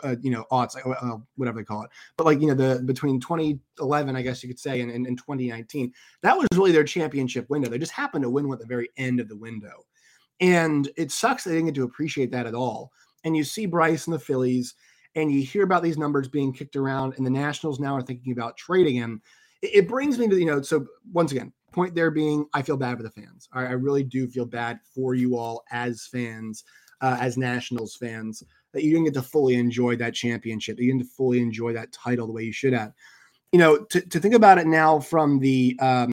uh, 0.05 0.17
you 0.21 0.31
know, 0.31 0.45
aughts, 0.51 0.77
uh, 0.77 0.91
uh, 0.91 1.19
whatever 1.37 1.59
they 1.61 1.65
call 1.65 1.83
it. 1.83 1.91
But 2.17 2.27
like, 2.27 2.41
you 2.41 2.47
know, 2.47 2.55
the 2.55 2.83
between 2.83 3.21
2011, 3.21 4.17
I 4.17 4.23
guess 4.23 4.43
you 4.43 4.49
could 4.49 4.59
say, 4.59 4.81
and, 4.81 4.91
and, 4.91 5.07
and 5.07 5.19
2019, 5.19 5.93
that 6.23 6.37
was 6.37 6.47
really 6.55 6.73
their 6.73 6.85
championship 6.85 7.49
window. 7.51 7.69
They 7.69 7.79
just 7.79 7.93
happened 7.93 8.23
to 8.23 8.31
win 8.31 8.51
at 8.53 8.59
the 8.59 8.67
very 8.67 8.91
end 8.97 9.21
of 9.21 9.29
the 9.29 9.37
window, 9.37 9.85
and 10.41 10.91
it 10.97 11.11
sucks 11.11 11.45
they 11.45 11.53
didn't 11.53 11.67
get 11.67 11.75
to 11.77 11.85
appreciate 11.85 12.31
that 12.33 12.47
at 12.47 12.55
all. 12.55 12.93
And 13.25 13.37
you 13.37 13.45
see 13.45 13.67
Bryce 13.67 14.07
and 14.07 14.15
the 14.15 14.19
Phillies 14.19 14.75
and 15.15 15.31
you 15.31 15.43
hear 15.43 15.65
about 15.65 15.83
these 15.83 15.99
numbers 15.99 16.29
being 16.29 16.53
kicked 16.53 16.77
around, 16.77 17.15
and 17.17 17.27
the 17.27 17.31
Nationals 17.31 17.79
now 17.79 17.95
are 17.95 18.03
thinking 18.03 18.33
about 18.33 18.57
trading 18.57 18.97
him. 18.97 19.21
It, 19.61 19.75
it 19.75 19.89
brings 19.89 20.19
me 20.19 20.29
to 20.29 20.39
you 20.39 20.47
know. 20.47 20.63
So 20.63 20.87
once 21.13 21.33
again, 21.33 21.53
point 21.73 21.95
there 21.95 22.11
being, 22.11 22.47
I 22.55 22.63
feel 22.63 22.77
bad 22.77 22.97
for 22.97 23.03
the 23.03 23.11
fans. 23.11 23.49
I, 23.53 23.67
I 23.67 23.73
really 23.73 24.05
do 24.05 24.29
feel 24.29 24.47
bad 24.47 24.79
for 24.95 25.15
you 25.15 25.37
all 25.37 25.65
as 25.71 26.07
fans, 26.07 26.65
uh, 27.03 27.19
as 27.21 27.37
Nationals 27.37 27.97
fans, 27.97 28.43
that 28.73 28.83
you 28.83 28.91
didn't 28.91 29.05
get 29.05 29.15
to 29.15 29.23
fully 29.23 29.55
enjoy 29.55 29.97
that 29.97 30.15
championship. 30.15 30.81
You 30.81 30.93
didn't 30.93 31.11
fully 31.11 31.41
enjoy 31.41 31.75
that 31.75 31.93
title 31.93 32.27
the 32.27 32.33
way 32.33 32.45
you 32.45 32.53
should 32.53 32.73
have. 32.73 32.93
You 33.53 33.59
know, 33.59 33.85
to, 33.85 34.01
to 34.01 34.19
think 34.19 34.35
about 34.35 34.59
it 34.59 34.67
now 34.67 34.99
from 34.99 35.39
the 35.39 35.79
um, 35.81 36.11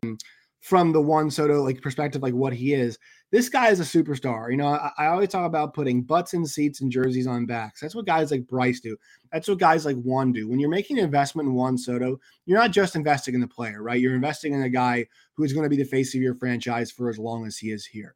from 0.59 0.91
the 0.91 1.01
Juan 1.01 1.31
Soto 1.31 1.63
like 1.63 1.81
perspective, 1.81 2.21
like 2.21 2.33
what 2.33 2.53
he 2.53 2.73
is 2.73 2.99
this 3.31 3.49
guy 3.49 3.69
is 3.69 3.79
a 3.79 3.83
superstar. 3.83 4.49
You 4.49 4.57
know, 4.57 4.67
I, 4.67 4.91
I, 4.97 5.07
always 5.07 5.29
talk 5.29 5.45
about 5.45 5.73
putting 5.73 6.01
butts 6.01 6.33
in 6.33 6.45
seats 6.45 6.81
and 6.81 6.91
jerseys 6.91 7.27
on 7.27 7.45
backs. 7.45 7.79
That's 7.79 7.93
what 7.93 8.07
guys 8.07 8.31
like 8.31 8.47
Bryce 8.47 8.79
do. 8.79 8.97
That's 9.31 9.47
what 9.47 9.59
guys 9.59 9.85
like 9.85 9.97
Juan 9.97 10.31
do. 10.31 10.47
When 10.47 10.59
you're 10.59 10.69
making 10.69 10.97
an 10.97 11.05
investment 11.05 11.47
in 11.47 11.53
Juan 11.53 11.77
Soto, 11.77 12.19
you're 12.45 12.57
not 12.57 12.71
just 12.71 12.95
investing 12.95 13.35
in 13.35 13.41
the 13.41 13.47
player, 13.47 13.83
right? 13.83 13.99
You're 13.99 14.15
investing 14.15 14.53
in 14.53 14.63
a 14.63 14.69
guy 14.69 15.05
who 15.33 15.43
is 15.43 15.53
going 15.53 15.63
to 15.63 15.69
be 15.69 15.77
the 15.77 15.83
face 15.83 16.15
of 16.15 16.21
your 16.21 16.35
franchise 16.35 16.91
for 16.91 17.09
as 17.09 17.19
long 17.19 17.45
as 17.45 17.57
he 17.57 17.71
is 17.71 17.85
here. 17.85 18.15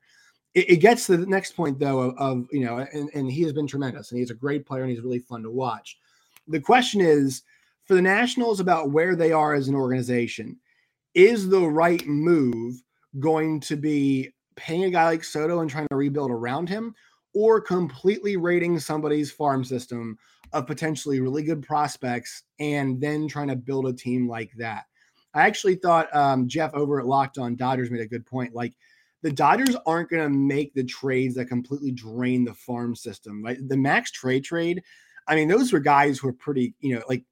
It, 0.53 0.71
it 0.71 0.75
gets 0.77 1.05
to 1.07 1.17
the 1.17 1.25
next 1.25 1.55
point, 1.55 1.79
though, 1.79 1.99
of, 1.99 2.17
of 2.17 2.47
you 2.51 2.65
know, 2.65 2.77
and, 2.93 3.09
and 3.13 3.31
he 3.31 3.41
has 3.43 3.53
been 3.53 3.67
tremendous, 3.67 4.11
and 4.11 4.19
he's 4.19 4.31
a 4.31 4.35
great 4.35 4.65
player, 4.65 4.83
and 4.83 4.91
he's 4.91 5.01
really 5.01 5.19
fun 5.19 5.43
to 5.43 5.49
watch. 5.49 5.97
The 6.47 6.59
question 6.59 7.01
is 7.01 7.43
for 7.85 7.95
the 7.95 8.01
Nationals 8.01 8.59
about 8.59 8.91
where 8.91 9.15
they 9.15 9.31
are 9.31 9.53
as 9.53 9.67
an 9.67 9.75
organization. 9.75 10.57
Is 11.13 11.47
the 11.47 11.61
right 11.61 12.05
move 12.07 12.81
going 13.19 13.59
to 13.61 13.75
be 13.75 14.31
paying 14.55 14.85
a 14.85 14.89
guy 14.89 15.05
like 15.05 15.23
Soto 15.23 15.59
and 15.59 15.69
trying 15.69 15.87
to 15.89 15.95
rebuild 15.95 16.31
around 16.31 16.69
him, 16.69 16.95
or 17.35 17.61
completely 17.61 18.35
raiding 18.35 18.79
somebody's 18.79 19.31
farm 19.31 19.63
system 19.63 20.17
of 20.53 20.67
potentially 20.67 21.19
really 21.19 21.43
good 21.43 21.61
prospects 21.63 22.43
and 22.59 23.01
then 23.01 23.27
trying 23.27 23.47
to 23.47 23.55
build 23.55 23.87
a 23.87 23.93
team 23.93 24.27
like 24.27 24.51
that? 24.57 24.85
I 25.33 25.47
actually 25.47 25.75
thought 25.75 26.15
um, 26.15 26.47
Jeff 26.47 26.73
over 26.73 26.99
at 26.99 27.07
Locked 27.07 27.37
On 27.37 27.55
Dodgers 27.55 27.89
made 27.89 28.01
a 28.01 28.07
good 28.07 28.25
point. 28.25 28.53
Like 28.53 28.73
the 29.23 29.31
Dodgers 29.31 29.75
aren't 29.87 30.09
going 30.09 30.21
to 30.21 30.37
make 30.37 30.75
the 30.75 30.83
trades 30.83 31.33
that 31.35 31.45
completely 31.45 31.91
drain 31.91 32.45
the 32.45 32.53
farm 32.53 32.95
system. 32.95 33.43
Right, 33.43 33.57
the 33.67 33.77
max 33.77 34.11
trade 34.11 34.43
trade. 34.43 34.83
I 35.27 35.35
mean, 35.35 35.47
those 35.47 35.73
were 35.73 35.79
guys 35.79 36.19
who 36.19 36.27
are 36.27 36.33
pretty, 36.33 36.75
you 36.81 36.95
know, 36.95 37.01
like 37.09 37.23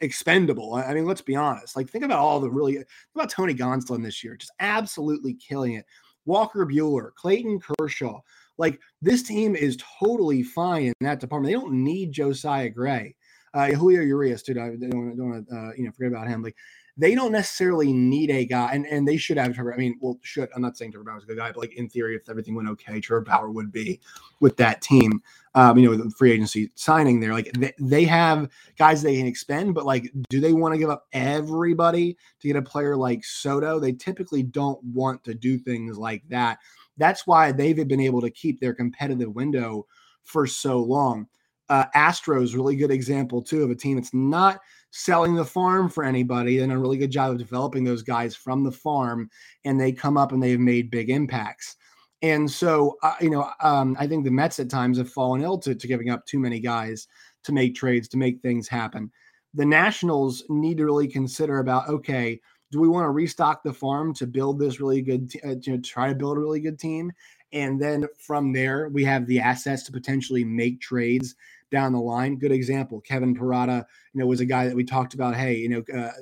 expendable. 0.00 0.74
I 0.74 0.92
mean, 0.94 1.06
let's 1.06 1.22
be 1.22 1.36
honest. 1.36 1.74
Like, 1.74 1.88
think 1.88 2.04
about 2.04 2.18
all 2.18 2.38
the 2.38 2.50
really 2.50 2.78
about 3.14 3.30
Tony 3.30 3.54
Gonsolin 3.54 4.02
this 4.02 4.22
year, 4.22 4.36
just 4.36 4.52
absolutely 4.60 5.34
killing 5.34 5.74
it. 5.74 5.86
Walker 6.26 6.66
Buehler, 6.66 7.14
Clayton 7.14 7.60
Kershaw. 7.60 8.20
Like, 8.56 8.80
this 9.02 9.22
team 9.22 9.56
is 9.56 9.78
totally 9.98 10.42
fine 10.42 10.86
in 10.86 10.94
that 11.00 11.20
department. 11.20 11.48
They 11.48 11.58
don't 11.58 11.82
need 11.82 12.12
Josiah 12.12 12.68
Gray. 12.68 13.16
Uh, 13.52 13.68
Julio 13.68 14.02
Urias, 14.02 14.42
too. 14.42 14.52
I 14.52 14.76
don't, 14.76 15.16
don't 15.16 15.30
want 15.30 15.48
to, 15.48 15.56
uh, 15.56 15.70
you 15.76 15.84
know, 15.84 15.92
forget 15.92 16.12
about 16.12 16.28
him. 16.28 16.42
Like, 16.42 16.56
they 16.96 17.14
don't 17.14 17.32
necessarily 17.32 17.92
need 17.92 18.30
a 18.30 18.44
guy, 18.44 18.70
and, 18.72 18.86
and 18.86 19.06
they 19.06 19.16
should 19.16 19.36
have 19.36 19.54
Trevor. 19.54 19.74
I 19.74 19.76
mean, 19.76 19.98
well, 20.00 20.18
should 20.22 20.48
I'm 20.54 20.62
not 20.62 20.76
saying 20.76 20.92
Trevor 20.92 21.04
Bauer's 21.04 21.24
a 21.24 21.26
good 21.26 21.38
guy, 21.38 21.50
but 21.50 21.60
like 21.60 21.74
in 21.74 21.88
theory, 21.88 22.14
if 22.14 22.28
everything 22.28 22.54
went 22.54 22.68
okay, 22.68 23.00
Trevor 23.00 23.22
Bauer 23.22 23.50
would 23.50 23.72
be 23.72 24.00
with 24.40 24.56
that 24.58 24.80
team. 24.80 25.20
Um, 25.56 25.78
you 25.78 25.84
know, 25.84 25.90
with 25.90 26.02
the 26.02 26.10
free 26.10 26.32
agency 26.32 26.70
signing 26.74 27.20
there, 27.20 27.32
like 27.32 27.52
they, 27.52 27.72
they 27.78 28.04
have 28.04 28.48
guys 28.76 29.02
they 29.02 29.16
can 29.16 29.26
expend, 29.26 29.74
but 29.74 29.86
like, 29.86 30.10
do 30.28 30.40
they 30.40 30.52
want 30.52 30.74
to 30.74 30.78
give 30.78 30.90
up 30.90 31.06
everybody 31.12 32.16
to 32.40 32.48
get 32.48 32.56
a 32.56 32.62
player 32.62 32.96
like 32.96 33.24
Soto? 33.24 33.78
They 33.78 33.92
typically 33.92 34.42
don't 34.42 34.82
want 34.82 35.22
to 35.24 35.34
do 35.34 35.58
things 35.58 35.96
like 35.96 36.22
that. 36.28 36.58
That's 36.96 37.26
why 37.26 37.52
they've 37.52 37.86
been 37.86 38.00
able 38.00 38.20
to 38.20 38.30
keep 38.30 38.60
their 38.60 38.74
competitive 38.74 39.34
window 39.34 39.86
for 40.24 40.46
so 40.46 40.78
long. 40.78 41.28
Uh, 41.68 41.86
Astros, 41.94 42.54
really 42.54 42.76
good 42.76 42.90
example 42.90 43.40
too 43.40 43.62
of 43.62 43.70
a 43.70 43.74
team 43.74 43.96
that's 43.96 44.12
not 44.12 44.60
selling 44.96 45.34
the 45.34 45.44
farm 45.44 45.88
for 45.88 46.04
anybody. 46.04 46.60
And 46.60 46.72
a 46.72 46.78
really 46.78 46.96
good 46.96 47.10
job 47.10 47.32
of 47.32 47.38
developing 47.38 47.82
those 47.82 48.04
guys 48.04 48.36
from 48.36 48.62
the 48.62 48.70
farm 48.70 49.28
and 49.64 49.78
they 49.78 49.90
come 49.90 50.16
up 50.16 50.30
and 50.30 50.40
they've 50.40 50.60
made 50.60 50.88
big 50.88 51.10
impacts. 51.10 51.76
And 52.22 52.48
so 52.48 52.96
uh, 53.02 53.16
you 53.20 53.28
know 53.28 53.50
um, 53.60 53.96
i 53.98 54.06
think 54.06 54.24
the 54.24 54.30
mets 54.30 54.60
at 54.60 54.70
times 54.70 54.98
have 54.98 55.10
fallen 55.10 55.42
ill 55.42 55.58
to, 55.58 55.74
to 55.74 55.86
giving 55.88 56.10
up 56.10 56.24
too 56.24 56.38
many 56.38 56.60
guys 56.60 57.08
to 57.42 57.52
make 57.52 57.74
trades 57.74 58.08
to 58.08 58.16
make 58.16 58.40
things 58.40 58.68
happen. 58.68 59.10
The 59.52 59.66
nationals 59.66 60.44
need 60.48 60.78
to 60.78 60.84
really 60.84 61.08
consider 61.08 61.58
about 61.58 61.88
okay 61.88 62.40
do 62.70 62.80
we 62.80 62.88
want 62.88 63.04
to 63.04 63.10
restock 63.10 63.62
the 63.62 63.72
farm 63.72 64.14
to 64.14 64.26
build 64.26 64.58
this 64.58 64.80
really 64.80 65.02
good 65.02 65.30
t- 65.30 65.40
uh, 65.42 65.56
to 65.62 65.78
try 65.78 66.08
to 66.08 66.14
build 66.14 66.36
a 66.36 66.40
really 66.40 66.60
good 66.60 66.78
team? 66.78 67.12
And 67.52 67.80
then 67.80 68.06
from 68.16 68.52
there 68.52 68.88
we 68.88 69.04
have 69.04 69.26
the 69.26 69.40
assets 69.40 69.82
to 69.84 69.92
potentially 69.92 70.44
make 70.44 70.80
trades 70.80 71.34
down 71.74 71.92
the 71.92 72.00
line. 72.00 72.36
Good 72.36 72.52
example, 72.52 73.00
Kevin 73.02 73.36
Parada, 73.36 73.84
you 74.12 74.20
know, 74.20 74.26
was 74.26 74.40
a 74.40 74.46
guy 74.46 74.66
that 74.66 74.76
we 74.76 74.84
talked 74.84 75.12
about. 75.12 75.34
Hey, 75.34 75.56
you 75.56 75.68
know, 75.68 75.84
uh, 75.94 76.12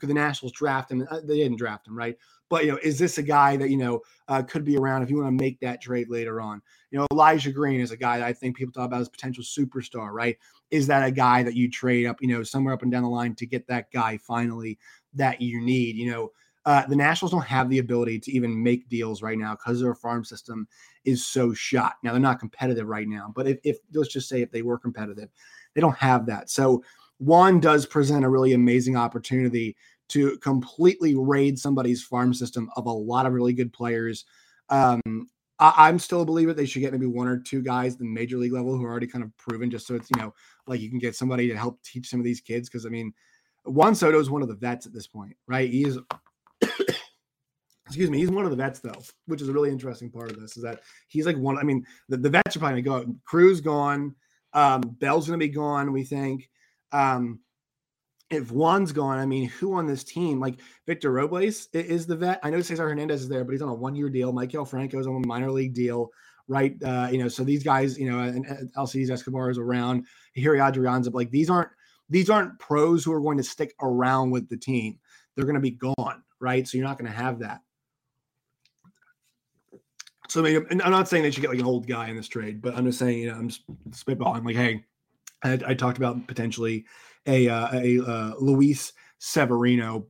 the 0.00 0.14
Nationals 0.14 0.52
draft 0.52 0.90
him? 0.90 1.06
Uh, 1.10 1.20
they 1.22 1.36
didn't 1.36 1.58
draft 1.58 1.86
him, 1.86 1.96
right? 1.96 2.16
But 2.48 2.64
you 2.64 2.72
know, 2.72 2.78
is 2.82 2.98
this 2.98 3.18
a 3.18 3.22
guy 3.22 3.56
that 3.56 3.70
you 3.70 3.76
know 3.76 4.00
uh, 4.28 4.42
could 4.42 4.64
be 4.64 4.76
around 4.76 5.02
if 5.02 5.10
you 5.10 5.16
want 5.16 5.28
to 5.28 5.42
make 5.42 5.60
that 5.60 5.80
trade 5.80 6.08
later 6.08 6.40
on? 6.40 6.60
You 6.90 6.98
know, 6.98 7.06
Elijah 7.12 7.52
Green 7.52 7.80
is 7.80 7.92
a 7.92 7.96
guy 7.96 8.18
that 8.18 8.26
I 8.26 8.32
think 8.32 8.56
people 8.56 8.72
talk 8.72 8.86
about 8.86 9.00
as 9.00 9.08
potential 9.08 9.44
superstar, 9.44 10.10
right? 10.10 10.36
Is 10.70 10.86
that 10.88 11.06
a 11.06 11.12
guy 11.12 11.42
that 11.42 11.54
you 11.54 11.70
trade 11.70 12.06
up, 12.06 12.16
you 12.20 12.28
know, 12.28 12.42
somewhere 12.42 12.74
up 12.74 12.82
and 12.82 12.90
down 12.90 13.02
the 13.02 13.08
line 13.08 13.34
to 13.36 13.46
get 13.46 13.66
that 13.68 13.90
guy 13.92 14.18
finally 14.18 14.78
that 15.14 15.40
you 15.40 15.60
need? 15.60 15.96
You 15.96 16.10
know, 16.10 16.32
uh, 16.70 16.86
the 16.86 16.94
Nationals 16.94 17.32
don't 17.32 17.40
have 17.40 17.68
the 17.68 17.80
ability 17.80 18.20
to 18.20 18.30
even 18.30 18.62
make 18.62 18.88
deals 18.88 19.22
right 19.22 19.36
now 19.36 19.56
because 19.56 19.80
their 19.80 19.92
farm 19.92 20.24
system 20.24 20.68
is 21.04 21.26
so 21.26 21.52
shot. 21.52 21.94
Now 22.04 22.12
they're 22.12 22.20
not 22.20 22.38
competitive 22.38 22.86
right 22.86 23.08
now, 23.08 23.32
but 23.34 23.48
if, 23.48 23.58
if 23.64 23.78
let's 23.92 24.12
just 24.12 24.28
say 24.28 24.40
if 24.40 24.52
they 24.52 24.62
were 24.62 24.78
competitive, 24.78 25.30
they 25.74 25.80
don't 25.80 25.96
have 25.96 26.26
that. 26.26 26.48
So 26.48 26.84
Juan 27.18 27.58
does 27.58 27.86
present 27.86 28.24
a 28.24 28.28
really 28.28 28.52
amazing 28.52 28.96
opportunity 28.96 29.74
to 30.10 30.38
completely 30.38 31.16
raid 31.16 31.58
somebody's 31.58 32.04
farm 32.04 32.32
system 32.32 32.70
of 32.76 32.86
a 32.86 32.92
lot 32.92 33.26
of 33.26 33.32
really 33.32 33.52
good 33.52 33.72
players. 33.72 34.24
Um, 34.68 35.28
I, 35.58 35.88
am 35.88 35.98
still 35.98 36.22
a 36.22 36.24
believer 36.24 36.54
they 36.54 36.66
should 36.66 36.82
get 36.82 36.92
maybe 36.92 37.06
one 37.06 37.26
or 37.26 37.40
two 37.40 37.62
guys 37.62 37.96
the 37.96 38.04
major 38.04 38.36
league 38.36 38.52
level 38.52 38.76
who 38.76 38.84
are 38.84 38.90
already 38.90 39.08
kind 39.08 39.24
of 39.24 39.36
proven, 39.38 39.72
just 39.72 39.88
so 39.88 39.96
it's 39.96 40.08
you 40.14 40.22
know 40.22 40.32
like 40.68 40.80
you 40.80 40.88
can 40.88 41.00
get 41.00 41.16
somebody 41.16 41.48
to 41.48 41.58
help 41.58 41.82
teach 41.82 42.08
some 42.08 42.20
of 42.20 42.24
these 42.24 42.40
kids. 42.40 42.68
Because 42.68 42.86
I 42.86 42.90
mean, 42.90 43.12
Juan 43.64 43.96
Soto 43.96 44.20
is 44.20 44.30
one 44.30 44.42
of 44.42 44.48
the 44.48 44.54
vets 44.54 44.86
at 44.86 44.92
this 44.92 45.08
point, 45.08 45.36
right? 45.48 45.68
He 45.68 45.84
is 45.84 45.98
excuse 47.90 48.08
me, 48.08 48.18
he's 48.18 48.30
one 48.30 48.44
of 48.44 48.52
the 48.52 48.56
vets 48.56 48.78
though, 48.78 49.02
which 49.26 49.42
is 49.42 49.48
a 49.48 49.52
really 49.52 49.70
interesting 49.70 50.10
part 50.10 50.30
of 50.30 50.40
this 50.40 50.56
is 50.56 50.62
that 50.62 50.80
he's 51.08 51.26
like 51.26 51.36
one. 51.36 51.58
I 51.58 51.64
mean, 51.64 51.84
the, 52.08 52.16
the 52.16 52.30
vets 52.30 52.54
are 52.54 52.60
probably 52.60 52.82
gonna 52.82 53.04
go. 53.04 53.14
Cruz 53.24 53.60
gone, 53.60 54.14
um, 54.52 54.80
Bell's 55.00 55.26
gonna 55.26 55.38
be 55.38 55.48
gone. 55.48 55.92
We 55.92 56.04
think. 56.04 56.48
Um, 56.92 57.40
if 58.30 58.52
Juan's 58.52 58.92
gone, 58.92 59.18
I 59.18 59.26
mean, 59.26 59.48
who 59.48 59.74
on 59.74 59.88
this 59.88 60.04
team? 60.04 60.38
Like 60.38 60.60
Victor 60.86 61.10
Robles 61.10 61.66
is 61.72 62.06
the 62.06 62.14
vet. 62.14 62.38
I 62.44 62.50
know 62.50 62.60
Cesar 62.60 62.88
Hernandez 62.88 63.22
is 63.22 63.28
there, 63.28 63.44
but 63.44 63.50
he's 63.50 63.62
on 63.62 63.68
a 63.68 63.74
one-year 63.74 64.08
deal. 64.08 64.32
Maikel 64.32 64.68
Franco's 64.68 65.08
on 65.08 65.20
a 65.24 65.26
minor 65.26 65.50
league 65.50 65.74
deal, 65.74 66.10
right? 66.46 66.80
Uh, 66.80 67.08
you 67.10 67.18
know, 67.18 67.26
so 67.26 67.42
these 67.42 67.64
guys, 67.64 67.98
you 67.98 68.08
know, 68.08 68.20
and, 68.20 68.46
and 68.46 68.70
Alcides 68.76 69.10
Escobar 69.10 69.50
is 69.50 69.58
around. 69.58 70.06
Ehire 70.38 70.60
Adrianza, 70.60 71.12
like 71.12 71.32
these 71.32 71.50
aren't 71.50 71.70
these 72.08 72.30
aren't 72.30 72.56
pros 72.60 73.04
who 73.04 73.12
are 73.12 73.20
going 73.20 73.38
to 73.38 73.42
stick 73.42 73.74
around 73.82 74.30
with 74.30 74.48
the 74.48 74.56
team. 74.56 75.00
They're 75.34 75.44
going 75.44 75.54
to 75.56 75.60
be 75.60 75.72
gone, 75.72 76.22
right? 76.38 76.68
So 76.68 76.78
you're 76.78 76.86
not 76.86 76.98
going 76.98 77.10
to 77.10 77.16
have 77.16 77.40
that. 77.40 77.62
So 80.30 80.46
I'm 80.46 80.76
not 80.76 81.08
saying 81.08 81.24
they 81.24 81.32
should 81.32 81.40
get 81.40 81.50
like 81.50 81.58
an 81.58 81.66
old 81.66 81.88
guy 81.88 82.08
in 82.08 82.16
this 82.16 82.28
trade, 82.28 82.62
but 82.62 82.76
I'm 82.76 82.86
just 82.86 83.00
saying, 83.00 83.18
you 83.18 83.30
know, 83.30 83.36
I'm 83.36 83.48
just 83.48 83.66
spitballing. 83.90 84.44
Like, 84.44 84.54
hey, 84.54 84.84
I, 85.42 85.58
I 85.66 85.74
talked 85.74 85.98
about 85.98 86.24
potentially 86.28 86.84
a 87.26 87.48
uh, 87.48 87.68
a 87.72 88.00
uh, 88.00 88.34
Luis 88.38 88.92
Severino, 89.18 90.06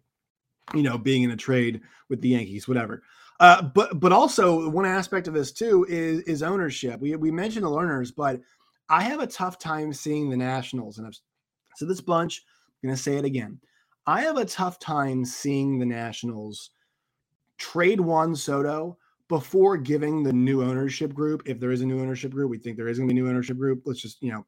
you 0.74 0.82
know, 0.82 0.98
being 0.98 1.22
in 1.22 1.30
a 1.30 1.36
trade 1.36 1.80
with 2.10 2.20
the 2.20 2.28
Yankees, 2.28 2.68
whatever. 2.68 3.02
Uh, 3.40 3.62
but 3.62 3.98
but 3.98 4.12
also 4.12 4.68
one 4.68 4.84
aspect 4.84 5.26
of 5.26 5.32
this 5.32 5.52
too 5.52 5.86
is 5.88 6.20
is 6.22 6.42
ownership. 6.42 7.00
We 7.00 7.16
we 7.16 7.30
mentioned 7.30 7.64
the 7.64 7.70
Lerners, 7.70 8.14
but 8.14 8.42
I 8.90 9.02
have 9.02 9.20
a 9.20 9.26
tough 9.26 9.58
time 9.58 9.90
seeing 9.94 10.28
the 10.28 10.36
Nationals, 10.36 10.98
and 10.98 11.06
I've 11.06 11.18
said 11.76 11.88
this 11.88 12.02
bunch. 12.02 12.44
I'm 12.84 12.90
to 12.90 12.96
say 12.96 13.16
it 13.16 13.24
again. 13.24 13.58
I 14.06 14.22
have 14.22 14.36
a 14.36 14.44
tough 14.44 14.78
time 14.78 15.24
seeing 15.24 15.78
the 15.78 15.86
Nationals 15.86 16.70
trade 17.56 18.00
Juan 18.00 18.36
Soto 18.36 18.98
before 19.30 19.76
giving 19.76 20.24
the 20.24 20.32
new 20.32 20.60
ownership 20.60 21.14
group, 21.14 21.44
if 21.46 21.60
there 21.60 21.70
is 21.70 21.82
a 21.82 21.86
new 21.86 22.00
ownership 22.00 22.32
group, 22.32 22.50
we 22.50 22.58
think 22.58 22.76
there 22.76 22.88
is 22.88 22.98
going 22.98 23.08
to 23.08 23.14
be 23.14 23.20
a 23.20 23.22
new 23.22 23.30
ownership 23.30 23.56
group. 23.56 23.82
Let's 23.86 24.02
just, 24.02 24.20
you 24.20 24.32
know, 24.32 24.44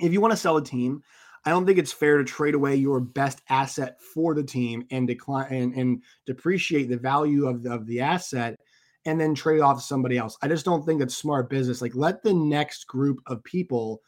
if 0.00 0.12
you 0.12 0.20
want 0.20 0.32
to 0.32 0.36
sell 0.36 0.56
a 0.56 0.64
team, 0.64 1.02
I 1.44 1.50
don't 1.50 1.64
think 1.64 1.78
it's 1.78 1.92
fair 1.92 2.18
to 2.18 2.24
trade 2.24 2.56
away 2.56 2.74
your 2.74 2.98
best 2.98 3.42
asset 3.48 4.02
for 4.02 4.34
the 4.34 4.42
team 4.42 4.84
and 4.90 5.06
decline 5.06 5.52
and, 5.52 5.74
and 5.74 6.02
depreciate 6.26 6.88
the 6.88 6.96
value 6.96 7.46
of 7.46 7.62
the, 7.62 7.72
of 7.72 7.86
the 7.86 8.00
asset 8.00 8.58
and 9.06 9.20
then 9.20 9.36
trade 9.36 9.60
off 9.60 9.80
somebody 9.80 10.18
else. 10.18 10.36
I 10.42 10.48
just 10.48 10.64
don't 10.64 10.84
think 10.84 11.00
it's 11.00 11.16
smart 11.16 11.48
business. 11.48 11.80
Like 11.80 11.94
let 11.94 12.24
the 12.24 12.34
next 12.34 12.88
group 12.88 13.20
of 13.28 13.44
people 13.44 14.02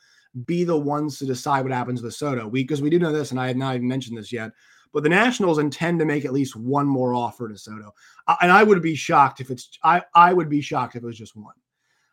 be 0.45 0.65
the 0.65 0.77
ones 0.77 1.19
to 1.19 1.25
decide 1.25 1.63
what 1.63 1.73
happens 1.73 2.03
with 2.03 2.15
Soto. 2.15 2.49
We 2.49 2.65
because 2.65 2.83
we 2.83 2.91
do 2.91 2.99
know 2.99 3.13
this, 3.13 3.31
and 3.31 3.41
I 3.41 3.47
have 3.47 3.57
not 3.57 3.77
even 3.77 3.87
mentioned 3.87 4.19
this 4.19 4.33
yet. 4.33 4.51
But 4.95 5.03
the 5.03 5.11
Nationals 5.11 5.59
intend 5.59 5.99
to 5.99 6.07
make 6.07 6.25
at 6.25 6.33
least 6.33 6.57
one 6.57 6.87
more 6.87 7.15
offer 7.15 7.49
to 7.49 7.59
Soto, 7.59 7.93
and 8.41 8.51
I 8.51 8.63
would 8.63 8.81
be 8.81 8.95
shocked 8.95 9.41
if 9.41 9.51
it's 9.51 9.69
I 9.83 10.03
I 10.15 10.33
would 10.33 10.49
be 10.49 10.63
shocked 10.63 10.97
if 10.97 11.03
it 11.03 11.07
was 11.07 11.19
just 11.19 11.37
one. 11.37 11.57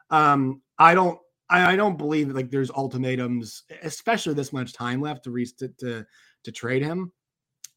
Um, 0.10 0.62
I 0.80 0.96
don't 0.96 1.20
I, 1.50 1.74
I 1.74 1.76
don't 1.76 1.98
believe 1.98 2.28
that 2.28 2.36
like 2.36 2.50
there's 2.50 2.72
ultimatums, 2.72 3.64
especially 3.84 4.34
this 4.34 4.52
much 4.52 4.74
time 4.74 5.00
left 5.00 5.26
to 5.26 5.32
re- 5.32 5.46
to, 5.60 5.68
to 5.80 6.06
to 6.44 6.52
trade 6.52 6.82
him. 6.82 7.12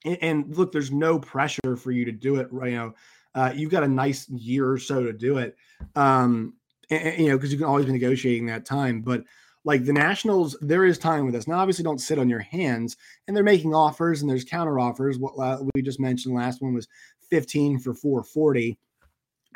And, 0.06 0.18
and, 0.22 0.56
look, 0.56 0.72
there's 0.72 0.92
no 0.92 1.18
pressure 1.18 1.76
for 1.76 1.90
you 1.90 2.04
to 2.04 2.12
do 2.12 2.36
it. 2.36 2.48
You 2.52 2.70
know, 2.70 2.94
uh, 3.34 3.52
you've 3.54 3.70
got 3.70 3.82
a 3.82 3.88
nice 3.88 4.28
year 4.28 4.70
or 4.70 4.78
so 4.78 5.02
to 5.02 5.12
do 5.12 5.38
it. 5.38 5.56
Um, 5.96 6.54
and, 6.90 7.18
you 7.18 7.28
know, 7.28 7.36
because 7.36 7.52
you 7.52 7.58
can 7.58 7.66
always 7.66 7.86
be 7.86 7.92
negotiating 7.92 8.46
that 8.46 8.66
time, 8.66 9.00
but 9.00 9.24
like 9.64 9.84
the 9.84 9.92
Nationals, 9.92 10.56
there 10.60 10.84
is 10.84 10.98
time 10.98 11.24
with 11.24 11.34
us. 11.34 11.48
Now, 11.48 11.58
obviously, 11.58 11.84
don't 11.84 12.00
sit 12.00 12.18
on 12.18 12.28
your 12.28 12.40
hands, 12.40 12.96
and 13.26 13.36
they're 13.36 13.42
making 13.42 13.74
offers, 13.74 14.20
and 14.20 14.30
there's 14.30 14.44
counter 14.44 14.78
offers. 14.78 15.18
What 15.18 15.34
uh, 15.38 15.62
we 15.74 15.82
just 15.82 16.00
mentioned, 16.00 16.34
last 16.34 16.60
one 16.60 16.74
was 16.74 16.88
15 17.30 17.78
for 17.78 17.94
440. 17.94 18.78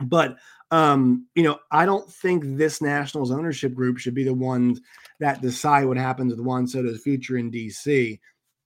But 0.03 0.37
um, 0.71 1.27
you 1.35 1.42
know, 1.42 1.59
I 1.71 1.87
don't 1.87 2.11
think 2.11 2.44
this 2.57 2.81
Nationals 2.81 3.31
ownership 3.31 3.75
group 3.75 3.99
should 3.99 4.14
be 4.14 4.25
the 4.25 4.35
ones 4.35 4.81
that 5.21 5.42
decide 5.42 5.87
what 5.87 5.97
happens 5.97 6.33
with 6.33 6.44
Juan 6.44 6.66
Soto's 6.66 7.01
future 7.01 7.38
in 7.38 7.51
DC. 7.51 8.18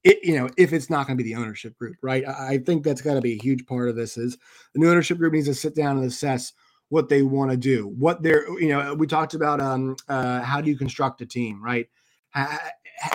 It, 0.05 0.19
you 0.25 0.37
know, 0.37 0.49
if 0.57 0.73
it's 0.73 0.91
not 0.91 1.07
going 1.07 1.17
to 1.17 1.23
be 1.23 1.33
the 1.33 1.41
ownership 1.41 1.79
group, 1.79 1.97
right? 2.03 2.27
I, 2.27 2.55
I 2.55 2.59
think 2.59 2.83
that's 2.83 3.01
got 3.01 3.15
to 3.15 3.21
be 3.21 3.35
a 3.35 3.43
huge 3.43 3.65
part 3.67 3.89
of 3.89 3.95
this. 3.95 4.17
Is 4.17 4.37
the 4.75 4.81
new 4.81 4.91
ownership 4.91 5.19
group 5.19 5.33
needs 5.33 5.47
to 5.47 5.55
sit 5.55 5.77
down 5.77 5.97
and 5.97 6.07
assess 6.07 6.53
what 6.93 7.09
they 7.09 7.23
want 7.23 7.51
to 7.51 7.57
do, 7.57 7.89
what 7.89 8.23
they're, 8.23 8.47
you 8.61 8.69
know, 8.69 8.93
we 8.93 9.07
talked 9.07 9.33
about 9.33 9.63
um, 9.63 9.97
uh, 10.11 10.43
how 10.43 10.61
do 10.61 10.69
you 10.69 10.77
construct 10.77 11.23
a 11.23 11.27
team, 11.27 11.65
right? 11.65 11.89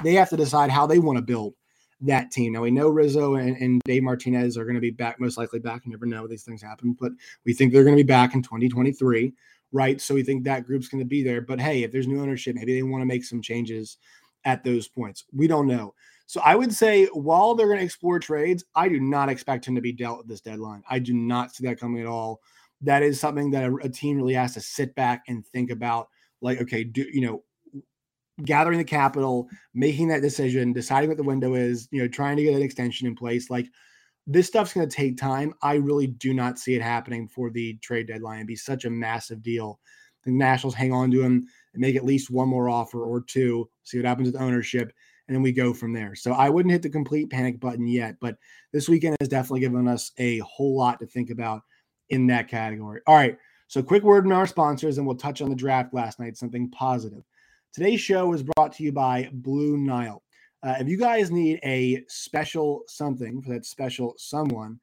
they 0.03 0.15
have 0.15 0.31
to 0.31 0.35
decide 0.35 0.71
how 0.71 0.87
they 0.87 0.97
want 0.97 1.15
to 1.15 1.21
build 1.21 1.53
that 2.01 2.31
team. 2.31 2.53
Now 2.53 2.63
we 2.63 2.71
know 2.71 2.89
Rizzo 2.89 3.35
and, 3.35 3.55
and 3.57 3.79
Dave 3.85 4.01
Martinez 4.01 4.57
are 4.57 4.63
going 4.63 4.73
to 4.73 4.81
be 4.81 4.89
back, 4.89 5.19
most 5.19 5.37
likely 5.37 5.59
back. 5.59 5.83
You 5.85 5.91
never 5.91 6.07
know; 6.07 6.25
these 6.25 6.41
things 6.41 6.63
happen, 6.63 6.97
but 6.99 7.11
we 7.45 7.53
think 7.53 7.71
they're 7.71 7.83
going 7.83 7.95
to 7.95 8.03
be 8.03 8.07
back 8.07 8.33
in 8.33 8.41
2023, 8.41 9.31
right? 9.71 10.01
So 10.01 10.15
we 10.15 10.23
think 10.23 10.43
that 10.45 10.65
group's 10.65 10.87
going 10.87 11.03
to 11.03 11.05
be 11.05 11.21
there. 11.21 11.41
But 11.41 11.61
hey, 11.61 11.83
if 11.83 11.91
there's 11.91 12.07
new 12.07 12.19
ownership, 12.19 12.55
maybe 12.55 12.73
they 12.73 12.81
want 12.81 13.03
to 13.03 13.07
make 13.07 13.25
some 13.25 13.43
changes 13.43 13.97
at 14.43 14.63
those 14.63 14.87
points. 14.87 15.25
We 15.31 15.45
don't 15.45 15.67
know. 15.67 15.93
So 16.25 16.41
I 16.43 16.55
would 16.55 16.73
say 16.73 17.05
while 17.13 17.53
they're 17.53 17.67
going 17.67 17.77
to 17.77 17.85
explore 17.85 18.17
trades, 18.17 18.65
I 18.75 18.89
do 18.89 18.99
not 18.99 19.29
expect 19.29 19.67
him 19.67 19.75
to 19.75 19.81
be 19.81 19.93
dealt 19.93 20.21
at 20.21 20.27
this 20.27 20.41
deadline. 20.41 20.81
I 20.89 20.97
do 20.97 21.13
not 21.13 21.53
see 21.53 21.67
that 21.67 21.79
coming 21.79 22.01
at 22.01 22.07
all. 22.07 22.41
That 22.81 23.03
is 23.03 23.19
something 23.19 23.51
that 23.51 23.63
a, 23.63 23.75
a 23.83 23.89
team 23.89 24.17
really 24.17 24.33
has 24.33 24.53
to 24.53 24.61
sit 24.61 24.95
back 24.95 25.23
and 25.27 25.45
think 25.45 25.71
about. 25.71 26.07
Like, 26.41 26.61
okay, 26.61 26.83
do 26.83 27.05
you 27.11 27.21
know 27.21 27.43
gathering 28.43 28.77
the 28.77 28.83
capital, 28.83 29.49
making 29.73 30.07
that 30.09 30.21
decision, 30.21 30.73
deciding 30.73 31.09
what 31.09 31.17
the 31.17 31.23
window 31.23 31.55
is, 31.55 31.87
you 31.91 32.01
know, 32.01 32.07
trying 32.07 32.37
to 32.37 32.43
get 32.43 32.53
an 32.53 32.61
extension 32.61 33.07
in 33.07 33.15
place. 33.15 33.49
Like 33.49 33.67
this 34.27 34.47
stuff's 34.47 34.73
going 34.73 34.87
to 34.87 34.95
take 34.95 35.17
time. 35.17 35.53
I 35.61 35.75
really 35.75 36.07
do 36.07 36.33
not 36.33 36.59
see 36.59 36.75
it 36.75 36.81
happening 36.81 37.27
for 37.27 37.49
the 37.49 37.77
trade 37.81 38.07
deadline. 38.07 38.37
It'd 38.37 38.47
be 38.47 38.55
such 38.55 38.85
a 38.85 38.89
massive 38.89 39.41
deal. 39.41 39.79
The 40.23 40.31
Nationals 40.31 40.75
hang 40.75 40.91
on 40.91 41.09
to 41.11 41.21
him 41.21 41.47
and 41.73 41.81
make 41.81 41.95
at 41.95 42.05
least 42.05 42.29
one 42.29 42.49
more 42.49 42.69
offer 42.69 43.03
or 43.03 43.21
two, 43.21 43.69
see 43.83 43.97
what 43.97 44.05
happens 44.05 44.31
with 44.31 44.41
ownership, 44.41 44.91
and 45.27 45.35
then 45.35 45.41
we 45.41 45.51
go 45.51 45.73
from 45.73 45.93
there. 45.93 46.15
So 46.15 46.33
I 46.33 46.49
wouldn't 46.49 46.71
hit 46.71 46.81
the 46.81 46.89
complete 46.89 47.29
panic 47.29 47.59
button 47.59 47.87
yet, 47.87 48.17
but 48.19 48.35
this 48.73 48.89
weekend 48.89 49.15
has 49.19 49.29
definitely 49.29 49.61
given 49.61 49.87
us 49.87 50.11
a 50.17 50.39
whole 50.39 50.77
lot 50.77 50.99
to 50.99 51.05
think 51.05 51.29
about 51.29 51.61
in 52.09 52.27
that 52.27 52.47
category. 52.47 53.01
All 53.07 53.15
right. 53.15 53.37
So 53.67 53.83
quick 53.83 54.03
word 54.03 54.23
from 54.23 54.31
our 54.31 54.47
sponsors, 54.47 54.97
and 54.97 55.05
we'll 55.05 55.17
touch 55.17 55.41
on 55.41 55.49
the 55.49 55.55
draft 55.55 55.93
last 55.93 56.19
night, 56.19 56.37
something 56.37 56.69
positive. 56.69 57.23
Today's 57.73 57.99
show 57.99 58.31
is 58.33 58.43
brought 58.43 58.73
to 58.73 58.83
you 58.83 58.91
by 58.91 59.29
Blue 59.33 59.77
Nile. 59.77 60.23
Uh, 60.63 60.75
if 60.79 60.87
you 60.87 60.97
guys 60.97 61.31
need 61.31 61.59
a 61.63 62.03
special 62.07 62.83
something 62.87 63.41
for 63.41 63.49
that 63.49 63.65
special 63.65 64.13
someone, 64.17 64.79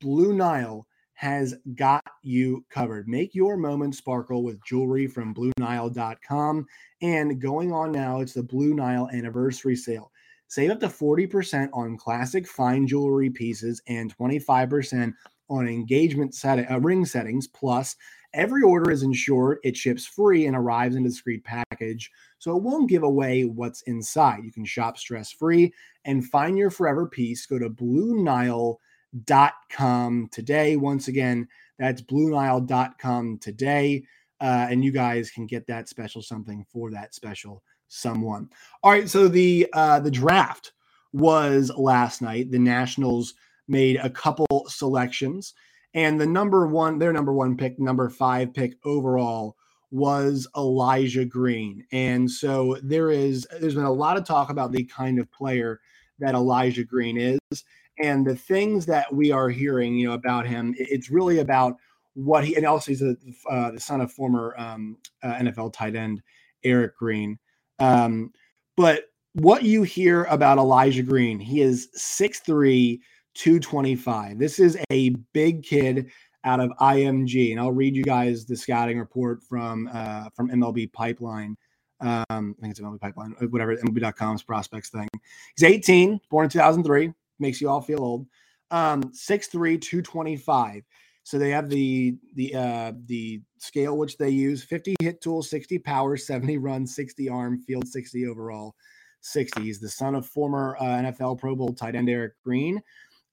Blue 0.00 0.34
Nile 0.34 0.86
has 1.14 1.54
got 1.74 2.04
you 2.22 2.64
covered. 2.68 3.08
Make 3.08 3.34
your 3.34 3.56
moment 3.56 3.94
sparkle 3.94 4.42
with 4.44 4.62
jewelry 4.64 5.06
from 5.06 5.34
BlueNile.com. 5.34 6.66
And 7.00 7.40
going 7.40 7.72
on 7.72 7.90
now, 7.90 8.20
it's 8.20 8.34
the 8.34 8.42
Blue 8.42 8.74
Nile 8.74 9.08
anniversary 9.12 9.76
sale. 9.76 10.12
Save 10.48 10.70
up 10.70 10.80
to 10.80 10.88
40% 10.88 11.70
on 11.72 11.96
classic 11.96 12.46
fine 12.46 12.86
jewelry 12.86 13.30
pieces 13.30 13.82
and 13.88 14.16
25% 14.16 15.12
on 15.48 15.68
engagement 15.68 16.34
set, 16.34 16.70
uh, 16.70 16.80
ring 16.80 17.04
settings. 17.04 17.46
Plus, 17.46 17.96
every 18.34 18.62
order 18.62 18.90
is 18.90 19.02
insured, 19.02 19.58
it 19.64 19.76
ships 19.76 20.06
free, 20.06 20.46
and 20.46 20.56
arrives 20.56 20.96
in 20.96 21.04
a 21.04 21.08
discreet 21.08 21.44
package, 21.44 22.10
so 22.38 22.56
it 22.56 22.62
won't 22.62 22.88
give 22.90 23.02
away 23.02 23.44
what's 23.44 23.82
inside. 23.82 24.44
You 24.44 24.52
can 24.52 24.64
shop 24.64 24.98
stress 24.98 25.32
free 25.32 25.72
and 26.04 26.26
find 26.26 26.58
your 26.58 26.70
forever 26.70 27.06
piece. 27.06 27.46
Go 27.46 27.58
to 27.58 27.68
Blue 27.68 28.22
Nile 28.22 28.80
bluenile.com 29.16 30.28
today. 30.30 30.76
Once 30.76 31.08
again, 31.08 31.48
that's 31.78 32.02
bluenile.com 32.02 33.38
today. 33.38 34.04
Uh, 34.40 34.66
and 34.70 34.84
you 34.84 34.92
guys 34.92 35.30
can 35.30 35.46
get 35.46 35.66
that 35.66 35.88
special 35.88 36.20
something 36.20 36.64
for 36.70 36.90
that 36.90 37.14
special 37.14 37.62
someone. 37.88 38.48
All 38.82 38.90
right, 38.90 39.08
so 39.08 39.28
the 39.28 39.66
uh, 39.72 40.00
the 40.00 40.10
draft 40.10 40.72
was 41.12 41.70
last 41.76 42.20
night. 42.20 42.50
The 42.50 42.58
Nationals 42.58 43.34
made 43.68 43.96
a 43.96 44.10
couple 44.10 44.66
selections, 44.68 45.54
and 45.94 46.20
the 46.20 46.26
number 46.26 46.66
one, 46.66 46.98
their 46.98 47.12
number 47.12 47.32
one 47.32 47.56
pick, 47.56 47.78
number 47.78 48.08
five 48.08 48.52
pick 48.52 48.74
overall 48.84 49.56
was 49.90 50.46
Elijah 50.56 51.24
Green. 51.24 51.84
And 51.92 52.30
so 52.30 52.76
there 52.82 53.10
is 53.10 53.46
there's 53.60 53.76
been 53.76 53.84
a 53.84 53.92
lot 53.92 54.16
of 54.16 54.24
talk 54.24 54.50
about 54.50 54.72
the 54.72 54.84
kind 54.84 55.18
of 55.18 55.30
player 55.30 55.80
that 56.18 56.34
Elijah 56.34 56.84
Green 56.84 57.16
is 57.16 57.64
and 57.98 58.26
the 58.26 58.36
things 58.36 58.86
that 58.86 59.12
we 59.12 59.30
are 59.32 59.48
hearing, 59.48 59.96
you 59.96 60.08
know, 60.08 60.14
about 60.14 60.46
him, 60.46 60.74
it's 60.78 61.10
really 61.10 61.38
about 61.38 61.76
what 62.14 62.44
he, 62.44 62.56
and 62.56 62.66
also 62.66 62.90
he's 62.90 63.02
a, 63.02 63.16
uh, 63.50 63.70
the 63.70 63.80
son 63.80 64.00
of 64.00 64.12
former 64.12 64.54
um, 64.58 64.98
uh, 65.22 65.34
NFL 65.34 65.72
tight 65.72 65.96
end 65.96 66.22
Eric 66.64 66.96
Green. 66.96 67.38
Um, 67.78 68.32
but 68.76 69.04
what 69.34 69.62
you 69.62 69.82
hear 69.82 70.24
about 70.24 70.58
Elijah 70.58 71.02
Green, 71.02 71.38
he 71.38 71.60
is 71.60 71.88
6'3, 71.96 72.98
225. 73.36 74.38
This 74.38 74.58
is 74.58 74.76
a 74.90 75.10
big 75.32 75.62
kid 75.62 76.10
out 76.44 76.60
of 76.60 76.70
IMG, 76.80 77.50
and 77.50 77.60
I'll 77.60 77.72
read 77.72 77.96
you 77.96 78.04
guys 78.04 78.44
the 78.46 78.56
scouting 78.56 78.98
report 78.98 79.42
from 79.42 79.88
uh, 79.92 80.28
from 80.34 80.48
MLB 80.50 80.92
Pipeline. 80.92 81.56
Um, 82.00 82.24
I 82.30 82.60
think 82.60 82.70
it's 82.70 82.80
MLB 82.80 83.00
Pipeline, 83.00 83.32
whatever 83.50 83.76
MLB.com's 83.76 84.42
prospects 84.42 84.90
thing. 84.90 85.08
He's 85.56 85.64
18, 85.64 86.20
born 86.30 86.44
in 86.44 86.50
2003 86.50 87.12
makes 87.38 87.60
you 87.60 87.68
all 87.68 87.80
feel 87.80 88.02
old. 88.02 88.26
Um, 88.70 89.02
6'3, 89.02 89.80
225. 89.80 90.82
So 91.22 91.38
they 91.38 91.50
have 91.50 91.68
the 91.68 92.16
the 92.36 92.54
uh 92.54 92.92
the 93.06 93.40
scale 93.58 93.98
which 93.98 94.16
they 94.16 94.28
use 94.28 94.62
50 94.62 94.94
hit 95.00 95.20
tool, 95.20 95.42
60 95.42 95.78
power, 95.80 96.16
70 96.16 96.58
run, 96.58 96.86
60 96.86 97.28
arm, 97.28 97.60
field 97.62 97.88
60 97.88 98.28
overall, 98.28 98.76
60. 99.22 99.60
He's 99.62 99.80
the 99.80 99.88
son 99.88 100.14
of 100.14 100.24
former 100.24 100.76
uh, 100.78 100.84
NFL 100.84 101.40
Pro 101.40 101.56
Bowl 101.56 101.72
tight 101.72 101.96
end 101.96 102.08
Eric 102.08 102.34
Green. 102.44 102.80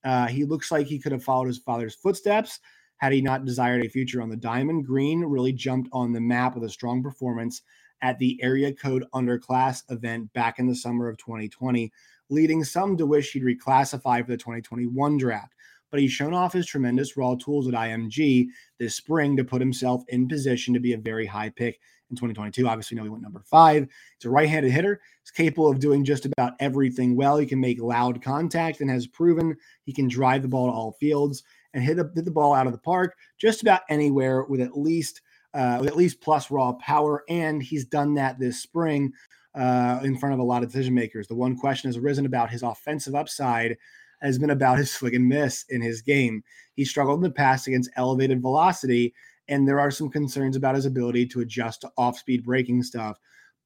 Uh, 0.04 0.28
he 0.28 0.44
looks 0.44 0.72
like 0.72 0.88
he 0.88 1.00
could 1.00 1.12
have 1.12 1.24
followed 1.24 1.48
his 1.48 1.60
father's 1.60 1.96
footsteps 1.96 2.60
had 2.98 3.13
he 3.13 3.22
not 3.22 3.46
desired 3.46 3.86
a 3.86 3.89
future 3.89 4.22
on 4.22 4.30
the 4.30 4.38
diamond. 4.38 4.86
Green 4.86 5.24
really 5.24 5.52
jumped 5.52 5.89
on 5.92 6.13
the 6.13 6.22
map 6.22 6.56
with 6.56 6.63
a 6.63 6.70
strong 6.70 7.04
performance 7.04 7.62
at 8.02 8.20
the 8.20 8.42
area 8.42 8.74
code 8.74 9.06
underclass 9.13 9.84
event 9.89 10.32
back 10.34 10.60
in 10.60 10.68
the 10.68 10.76
summer 10.76 11.08
of 11.08 11.18
2020 11.18 11.92
leading 12.30 12.63
some 12.63 12.98
to 12.98 13.06
wish 13.06 13.32
he'd 13.32 13.44
reclassify 13.44 14.24
for 14.24 14.32
the 14.32 14.38
2021 14.38 15.18
draft. 15.18 15.54
But 15.92 16.00
he's 16.00 16.12
shown 16.12 16.34
off 16.34 16.54
his 16.54 16.66
tremendous 16.66 17.16
raw 17.16 17.36
tools 17.36 17.68
at 17.68 17.76
IMG 17.76 18.48
this 18.80 18.96
spring 18.96 19.38
to 19.38 19.44
put 19.44 19.62
himself 19.62 20.04
in 20.08 20.28
position 20.28 20.74
to 20.74 20.80
be 20.80 20.94
a 20.94 20.98
very 20.98 21.26
high 21.26 21.50
pick 21.50 21.80
in 22.13 22.17
2022. 22.17 22.67
Obviously, 22.67 22.95
know 22.95 23.04
he 23.04 23.10
went 23.10 23.23
number 23.23 23.41
five. 23.45 23.88
He's 24.17 24.26
a 24.26 24.30
right 24.30 24.47
handed 24.47 24.71
hitter. 24.71 25.02
He's 25.23 25.32
capable 25.32 25.69
of 25.69 25.80
doing 25.80 26.06
just 26.06 26.26
about 26.26 26.54
everything 26.60 27.15
well. 27.15 27.38
He 27.38 27.45
can 27.45 27.60
make 27.60 27.82
loud 27.82 28.21
contact 28.21 28.82
and 28.82 28.89
has 28.89 29.08
proven 29.08 29.56
he 29.86 29.93
can 29.93 30.08
drive 30.08 30.41
the 30.41 30.47
ball 30.47 30.67
to 30.67 30.73
all 30.73 30.91
fields 30.99 31.43
and 31.73 31.84
hit, 31.84 31.97
hit 31.97 32.26
the 32.26 32.32
ball 32.32 32.54
out 32.54 32.67
of 32.67 32.73
the 32.73 32.80
park 32.80 33.15
just 33.39 33.62
about 33.62 33.82
anywhere 33.89 34.43
with 34.43 34.62
at 34.62 34.78
least 34.78 35.21
uh, 35.54 35.78
with 35.80 35.89
at 35.89 35.97
least 35.97 36.21
plus 36.21 36.49
raw 36.49 36.73
power. 36.73 37.23
And 37.30 37.62
he's 37.62 37.86
done 37.86 38.15
that 38.15 38.39
this 38.39 38.60
spring 38.60 39.13
uh, 39.56 39.99
in 40.04 40.17
front 40.17 40.34
of 40.34 40.39
a 40.39 40.43
lot 40.43 40.63
of 40.63 40.69
decision 40.69 40.93
makers. 40.93 41.28
The 41.28 41.36
one 41.36 41.56
question 41.56 41.89
has 41.89 41.97
arisen 41.97 42.26
about 42.26 42.49
his 42.49 42.63
offensive 42.63 43.15
upside 43.15 43.78
has 44.21 44.39
been 44.39 44.49
about 44.49 44.78
his 44.78 44.91
swing 44.95 45.15
and 45.15 45.28
miss 45.28 45.65
in 45.69 45.82
his 45.82 46.02
game. 46.02 46.43
He 46.76 46.86
struggled 46.86 47.19
in 47.19 47.23
the 47.23 47.32
past 47.32 47.67
against 47.67 47.91
elevated 47.95 48.41
velocity, 48.41 49.13
and 49.47 49.67
there 49.67 49.79
are 49.79 49.91
some 49.91 50.10
concerns 50.10 50.56
about 50.56 50.75
his 50.75 50.86
ability 50.86 51.25
to 51.27 51.41
adjust 51.41 51.82
to 51.82 51.91
off-speed 51.97 52.43
breaking 52.43 52.84
stuff. 52.84 53.17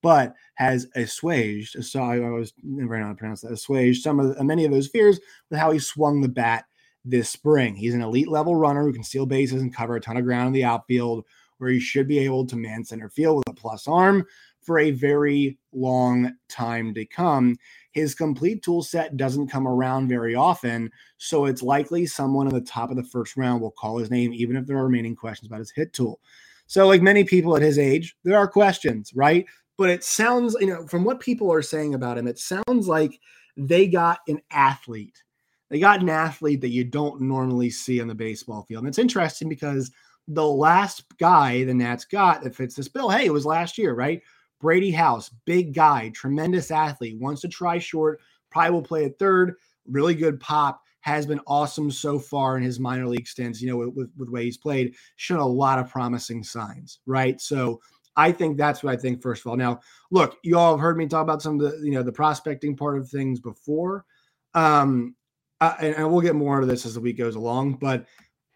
But 0.03 0.35
has 0.55 0.87
assuaged, 0.95 1.83
so 1.83 2.01
I 2.01 2.19
was 2.19 2.53
never 2.61 2.99
know 2.99 3.05
how 3.05 3.11
to 3.11 3.17
pronounce 3.17 3.41
that, 3.41 3.51
assuaged 3.51 4.03
some 4.03 4.19
of 4.19 4.39
many 4.45 4.63
of 4.63 4.71
those 4.71 4.87
fears 4.87 5.19
with 5.49 5.59
how 5.59 5.71
he 5.71 5.79
swung 5.79 6.21
the 6.21 6.29
bat 6.29 6.65
this 7.03 7.29
spring. 7.29 7.75
He's 7.75 7.95
an 7.95 8.03
elite 8.03 8.27
level 8.27 8.55
runner 8.55 8.83
who 8.83 8.93
can 8.93 9.03
steal 9.03 9.25
bases 9.25 9.61
and 9.61 9.73
cover 9.73 9.95
a 9.95 10.01
ton 10.01 10.17
of 10.17 10.23
ground 10.23 10.47
in 10.47 10.53
the 10.53 10.65
outfield, 10.65 11.25
where 11.57 11.71
he 11.71 11.79
should 11.79 12.07
be 12.07 12.19
able 12.19 12.45
to 12.45 12.55
man 12.55 12.83
center 12.83 13.09
field 13.09 13.37
with 13.37 13.49
a 13.49 13.53
plus 13.53 13.87
arm, 13.87 14.23
for 14.61 14.77
a 14.77 14.91
very 14.91 15.57
long 15.71 16.35
time 16.47 16.93
to 16.93 17.05
come. 17.05 17.57
His 17.97 18.13
complete 18.13 18.61
tool 18.61 18.83
set 18.83 19.17
doesn't 19.17 19.47
come 19.47 19.67
around 19.67 20.07
very 20.07 20.35
often, 20.35 20.91
so 21.17 21.45
it's 21.45 21.63
likely 21.63 22.05
someone 22.05 22.45
in 22.45 22.53
the 22.53 22.61
top 22.61 22.91
of 22.91 22.95
the 22.95 23.03
first 23.03 23.35
round 23.35 23.59
will 23.59 23.71
call 23.71 23.97
his 23.97 24.11
name, 24.11 24.31
even 24.33 24.55
if 24.55 24.67
there 24.67 24.77
are 24.77 24.85
remaining 24.85 25.15
questions 25.15 25.47
about 25.47 25.61
his 25.61 25.71
hit 25.71 25.93
tool. 25.93 26.19
So, 26.67 26.85
like 26.85 27.01
many 27.01 27.23
people 27.23 27.55
at 27.55 27.63
his 27.63 27.79
age, 27.79 28.15
there 28.23 28.37
are 28.37 28.47
questions, 28.47 29.13
right? 29.15 29.47
But 29.79 29.89
it 29.89 30.03
sounds, 30.03 30.55
you 30.59 30.67
know, 30.67 30.85
from 30.85 31.05
what 31.05 31.19
people 31.19 31.51
are 31.51 31.63
saying 31.63 31.95
about 31.95 32.19
him, 32.19 32.27
it 32.27 32.37
sounds 32.37 32.87
like 32.87 33.19
they 33.57 33.87
got 33.87 34.19
an 34.27 34.41
athlete. 34.51 35.23
They 35.71 35.79
got 35.79 36.01
an 36.01 36.09
athlete 36.09 36.61
that 36.61 36.69
you 36.69 36.83
don't 36.83 37.21
normally 37.21 37.71
see 37.71 37.99
on 37.99 38.07
the 38.07 38.13
baseball 38.13 38.61
field. 38.61 38.83
And 38.83 38.89
it's 38.89 38.99
interesting 38.99 39.49
because 39.49 39.89
the 40.27 40.47
last 40.47 41.03
guy 41.17 41.63
the 41.63 41.73
Nats 41.73 42.05
got 42.05 42.43
that 42.43 42.55
fits 42.55 42.75
this 42.75 42.89
bill, 42.89 43.09
hey, 43.09 43.25
it 43.25 43.33
was 43.33 43.43
last 43.43 43.75
year, 43.75 43.95
right? 43.95 44.21
Brady 44.59 44.91
House, 44.91 45.29
big 45.45 45.73
guy, 45.73 46.09
tremendous 46.09 46.71
athlete, 46.71 47.19
wants 47.19 47.41
to 47.41 47.47
try 47.47 47.77
short, 47.77 48.19
probably 48.49 48.71
will 48.71 48.81
play 48.81 49.05
at 49.05 49.19
third, 49.19 49.55
really 49.85 50.15
good 50.15 50.39
pop, 50.39 50.81
has 51.01 51.25
been 51.25 51.39
awesome 51.47 51.89
so 51.89 52.19
far 52.19 52.57
in 52.57 52.63
his 52.63 52.79
minor 52.79 53.07
league 53.07 53.27
stints, 53.27 53.61
you 53.61 53.69
know, 53.69 53.77
with, 53.77 53.89
with, 53.89 54.09
with 54.17 54.27
the 54.27 54.31
way 54.31 54.43
he's 54.43 54.57
played, 54.57 54.95
shown 55.15 55.39
a 55.39 55.45
lot 55.45 55.79
of 55.79 55.89
promising 55.89 56.43
signs, 56.43 56.99
right? 57.05 57.39
So 57.39 57.79
I 58.17 58.31
think 58.31 58.57
that's 58.57 58.83
what 58.83 58.93
I 58.93 58.97
think, 58.97 59.21
first 59.21 59.45
of 59.45 59.49
all. 59.49 59.55
Now, 59.55 59.79
look, 60.11 60.37
you 60.43 60.57
all 60.57 60.71
have 60.71 60.81
heard 60.81 60.97
me 60.97 61.07
talk 61.07 61.21
about 61.21 61.41
some 61.41 61.59
of 61.59 61.71
the, 61.71 61.85
you 61.85 61.91
know, 61.91 62.03
the 62.03 62.11
prospecting 62.11 62.75
part 62.75 62.97
of 62.97 63.07
things 63.07 63.39
before. 63.39 64.05
Um, 64.53 65.15
uh, 65.61 65.75
and, 65.79 65.95
and 65.95 66.11
we'll 66.11 66.21
get 66.21 66.35
more 66.35 66.55
into 66.55 66.67
this 66.67 66.85
as 66.85 66.95
the 66.95 66.99
week 66.99 67.17
goes 67.17 67.35
along, 67.35 67.75
but 67.75 68.05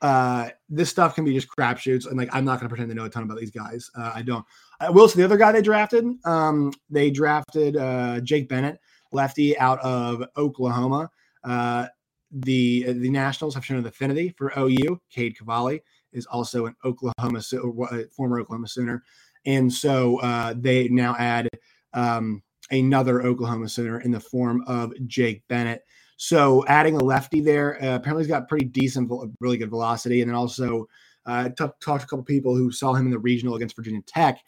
uh, 0.02 0.50
this 0.70 0.90
stuff 0.90 1.16
can 1.16 1.26
be 1.26 1.34
just 1.34 1.48
crapshoots, 1.48 2.08
and 2.08 2.18
like 2.18 2.30
I'm 2.34 2.44
not 2.44 2.60
going 2.60 2.68
to 2.68 2.70
pretend 2.70 2.90
to 2.90 2.96
know 2.96 3.06
a 3.06 3.10
ton 3.10 3.24
about 3.24 3.38
these 3.40 3.52
guys. 3.52 3.90
Uh, 3.96 4.12
I 4.16 4.22
don't. 4.22 4.46
I 4.80 4.90
will 4.90 5.08
say 5.08 5.18
the 5.18 5.26
other 5.26 5.38
guy 5.38 5.52
they 5.52 5.62
drafted. 5.62 6.06
Um, 6.26 6.74
they 6.90 7.12
drafted 7.12 7.78
uh, 7.78 8.20
Jake 8.22 8.50
Bennett, 8.50 8.80
lefty 9.12 9.58
out 9.60 9.80
of 9.80 10.24
Oklahoma. 10.38 11.10
Uh, 11.44 11.88
the 12.32 12.94
the 12.94 13.10
Nationals 13.10 13.54
have 13.54 13.66
shown 13.66 13.78
an 13.78 13.86
affinity 13.86 14.34
for 14.38 14.52
OU. 14.58 15.00
Cade 15.12 15.38
Cavalli 15.38 15.82
is 16.14 16.26
also 16.26 16.66
an 16.66 16.76
Oklahoma 16.84 17.40
uh, 17.40 18.04
former 18.12 18.40
Oklahoma 18.40 18.68
Sooner, 18.68 19.04
and 19.46 19.72
so 19.72 20.20
uh, 20.22 20.56
they 20.58 20.88
now 20.88 21.16
add 21.20 21.48
um, 21.94 22.42
another 22.72 23.22
Oklahoma 23.22 23.70
Sooner 23.70 24.02
in 24.02 24.10
the 24.10 24.20
form 24.20 24.64
of 24.66 24.94
Jake 25.06 25.44
Bennett. 25.48 25.84
So 26.24 26.64
adding 26.68 26.96
a 26.98 27.04
lefty 27.04 27.42
there, 27.42 27.84
uh, 27.84 27.96
apparently 27.96 28.24
he's 28.24 28.30
got 28.30 28.48
pretty 28.48 28.66
decent, 28.66 29.12
really 29.40 29.58
good 29.58 29.72
velocity, 29.72 30.22
and 30.22 30.30
then 30.30 30.36
also 30.36 30.88
uh, 31.26 31.50
talked 31.50 31.82
to 31.82 31.94
a 31.94 32.00
couple 32.00 32.22
people 32.22 32.56
who 32.56 32.72
saw 32.72 32.94
him 32.94 33.08
in 33.08 33.12
the 33.12 33.18
regional 33.18 33.56
against 33.56 33.76
Virginia 33.76 34.04
Tech, 34.06 34.40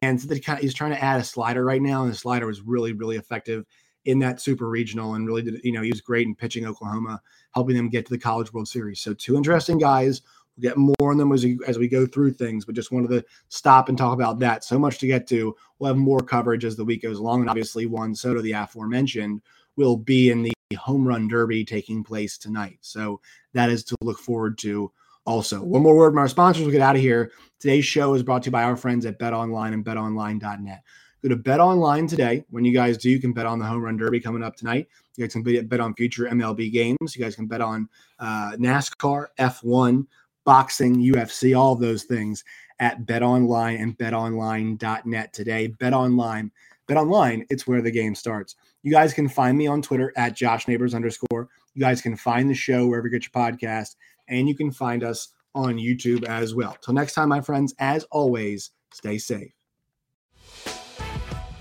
and 0.00 0.18
so 0.18 0.26
kind 0.38 0.56
of, 0.56 0.62
he's 0.62 0.72
trying 0.72 0.92
to 0.92 1.04
add 1.04 1.20
a 1.20 1.24
slider 1.24 1.62
right 1.62 1.82
now, 1.82 2.04
and 2.04 2.10
the 2.10 2.16
slider 2.16 2.46
was 2.46 2.62
really, 2.62 2.94
really 2.94 3.16
effective 3.16 3.66
in 4.06 4.18
that 4.20 4.40
super 4.40 4.70
regional 4.70 5.12
and 5.14 5.26
really 5.26 5.42
did, 5.42 5.60
you 5.62 5.72
know, 5.72 5.82
he 5.82 5.90
was 5.90 6.00
great 6.00 6.26
in 6.26 6.34
pitching 6.34 6.64
Oklahoma, 6.66 7.20
helping 7.52 7.76
them 7.76 7.90
get 7.90 8.06
to 8.06 8.12
the 8.14 8.18
College 8.18 8.50
World 8.54 8.66
Series. 8.66 9.02
So 9.02 9.12
two 9.12 9.36
interesting 9.36 9.76
guys. 9.76 10.22
We'll 10.56 10.70
get 10.70 10.78
more 10.78 11.10
on 11.10 11.18
them 11.18 11.32
as 11.32 11.44
we, 11.44 11.58
as 11.66 11.78
we 11.78 11.86
go 11.86 12.06
through 12.06 12.32
things, 12.32 12.64
but 12.64 12.74
just 12.74 12.92
wanted 12.92 13.08
to 13.08 13.22
stop 13.50 13.90
and 13.90 13.98
talk 13.98 14.14
about 14.14 14.38
that. 14.38 14.64
So 14.64 14.78
much 14.78 14.98
to 15.00 15.06
get 15.06 15.26
to. 15.28 15.54
We'll 15.78 15.88
have 15.88 15.98
more 15.98 16.20
coverage 16.20 16.64
as 16.64 16.76
the 16.76 16.84
week 16.84 17.02
goes 17.02 17.18
along. 17.18 17.42
And 17.42 17.50
obviously, 17.50 17.84
Juan 17.84 18.14
Soto, 18.14 18.40
the 18.40 18.52
aforementioned, 18.52 19.42
will 19.76 19.98
be 19.98 20.30
in 20.30 20.42
the 20.42 20.52
home 20.76 21.06
run 21.06 21.28
derby 21.28 21.64
taking 21.64 22.04
place 22.04 22.38
tonight. 22.38 22.78
So 22.80 23.20
that 23.54 23.70
is 23.70 23.84
to 23.84 23.96
look 24.02 24.18
forward 24.18 24.58
to 24.58 24.90
also. 25.24 25.62
One 25.62 25.82
more 25.82 25.96
word 25.96 26.10
from 26.10 26.18
our 26.18 26.28
sponsors. 26.28 26.62
We'll 26.62 26.72
get 26.72 26.80
out 26.80 26.96
of 26.96 27.02
here. 27.02 27.32
Today's 27.58 27.84
show 27.84 28.14
is 28.14 28.22
brought 28.22 28.42
to 28.44 28.48
you 28.48 28.52
by 28.52 28.64
our 28.64 28.76
friends 28.76 29.06
at 29.06 29.18
Bet 29.18 29.32
Online 29.32 29.74
and 29.74 29.84
BetOnline.net. 29.84 30.82
Go 31.22 31.28
to 31.28 31.36
Bet 31.36 31.60
Online 31.60 32.06
today. 32.06 32.44
When 32.48 32.64
you 32.64 32.72
guys 32.72 32.96
do, 32.96 33.10
you 33.10 33.20
can 33.20 33.32
bet 33.32 33.46
on 33.46 33.58
the 33.58 33.64
home 33.66 33.82
run 33.82 33.96
derby 33.96 34.20
coming 34.20 34.42
up 34.42 34.56
tonight. 34.56 34.88
You 35.16 35.26
guys 35.26 35.32
can 35.34 35.42
bet 35.66 35.80
on 35.80 35.94
future 35.94 36.24
MLB 36.24 36.72
games. 36.72 37.14
You 37.14 37.22
guys 37.22 37.36
can 37.36 37.46
bet 37.46 37.60
on 37.60 37.88
uh, 38.18 38.52
NASCAR, 38.52 39.26
F1, 39.38 40.06
boxing, 40.44 40.96
UFC, 40.96 41.58
all 41.58 41.74
those 41.74 42.04
things 42.04 42.42
at 42.78 43.04
Bet 43.04 43.22
Online 43.22 43.76
and 43.76 43.98
BetOnline.net 43.98 45.32
today. 45.34 45.66
Bet 45.66 45.92
Online, 45.92 46.50
Bet 46.88 46.96
Online. 46.96 47.44
It's 47.50 47.66
where 47.66 47.82
the 47.82 47.90
game 47.90 48.14
starts. 48.14 48.56
You 48.82 48.90
guys 48.90 49.12
can 49.12 49.28
find 49.28 49.58
me 49.58 49.66
on 49.66 49.82
Twitter 49.82 50.12
at 50.16 50.34
Josh 50.34 50.66
Neighbors 50.66 50.94
underscore. 50.94 51.48
You 51.74 51.80
guys 51.80 52.00
can 52.00 52.16
find 52.16 52.48
the 52.48 52.54
show 52.54 52.86
wherever 52.86 53.08
you 53.08 53.12
get 53.12 53.24
your 53.24 53.42
podcast, 53.42 53.96
and 54.28 54.48
you 54.48 54.56
can 54.56 54.70
find 54.70 55.04
us 55.04 55.28
on 55.54 55.76
YouTube 55.76 56.24
as 56.24 56.54
well. 56.54 56.76
Till 56.82 56.94
next 56.94 57.14
time, 57.14 57.28
my 57.28 57.40
friends, 57.40 57.74
as 57.78 58.04
always, 58.04 58.70
stay 58.92 59.18
safe. 59.18 59.52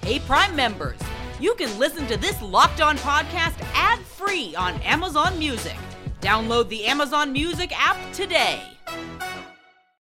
Hey, 0.02 0.20
Prime 0.20 0.56
members, 0.56 1.00
you 1.40 1.56
can 1.56 1.78
listen 1.78 2.08
to 2.08 2.18
this 2.18 2.42
locked 2.42 2.82
on 2.82 2.98
podcast 3.00 3.60
ad 3.74 4.00
free 4.00 4.56
on 4.56 4.76
Amazon 4.82 5.38
Music. 5.38 5.76
Download 6.22 6.70
the 6.70 6.86
Amazon 6.86 7.34
Music 7.34 7.72
app 7.76 7.98
today. 8.14 8.64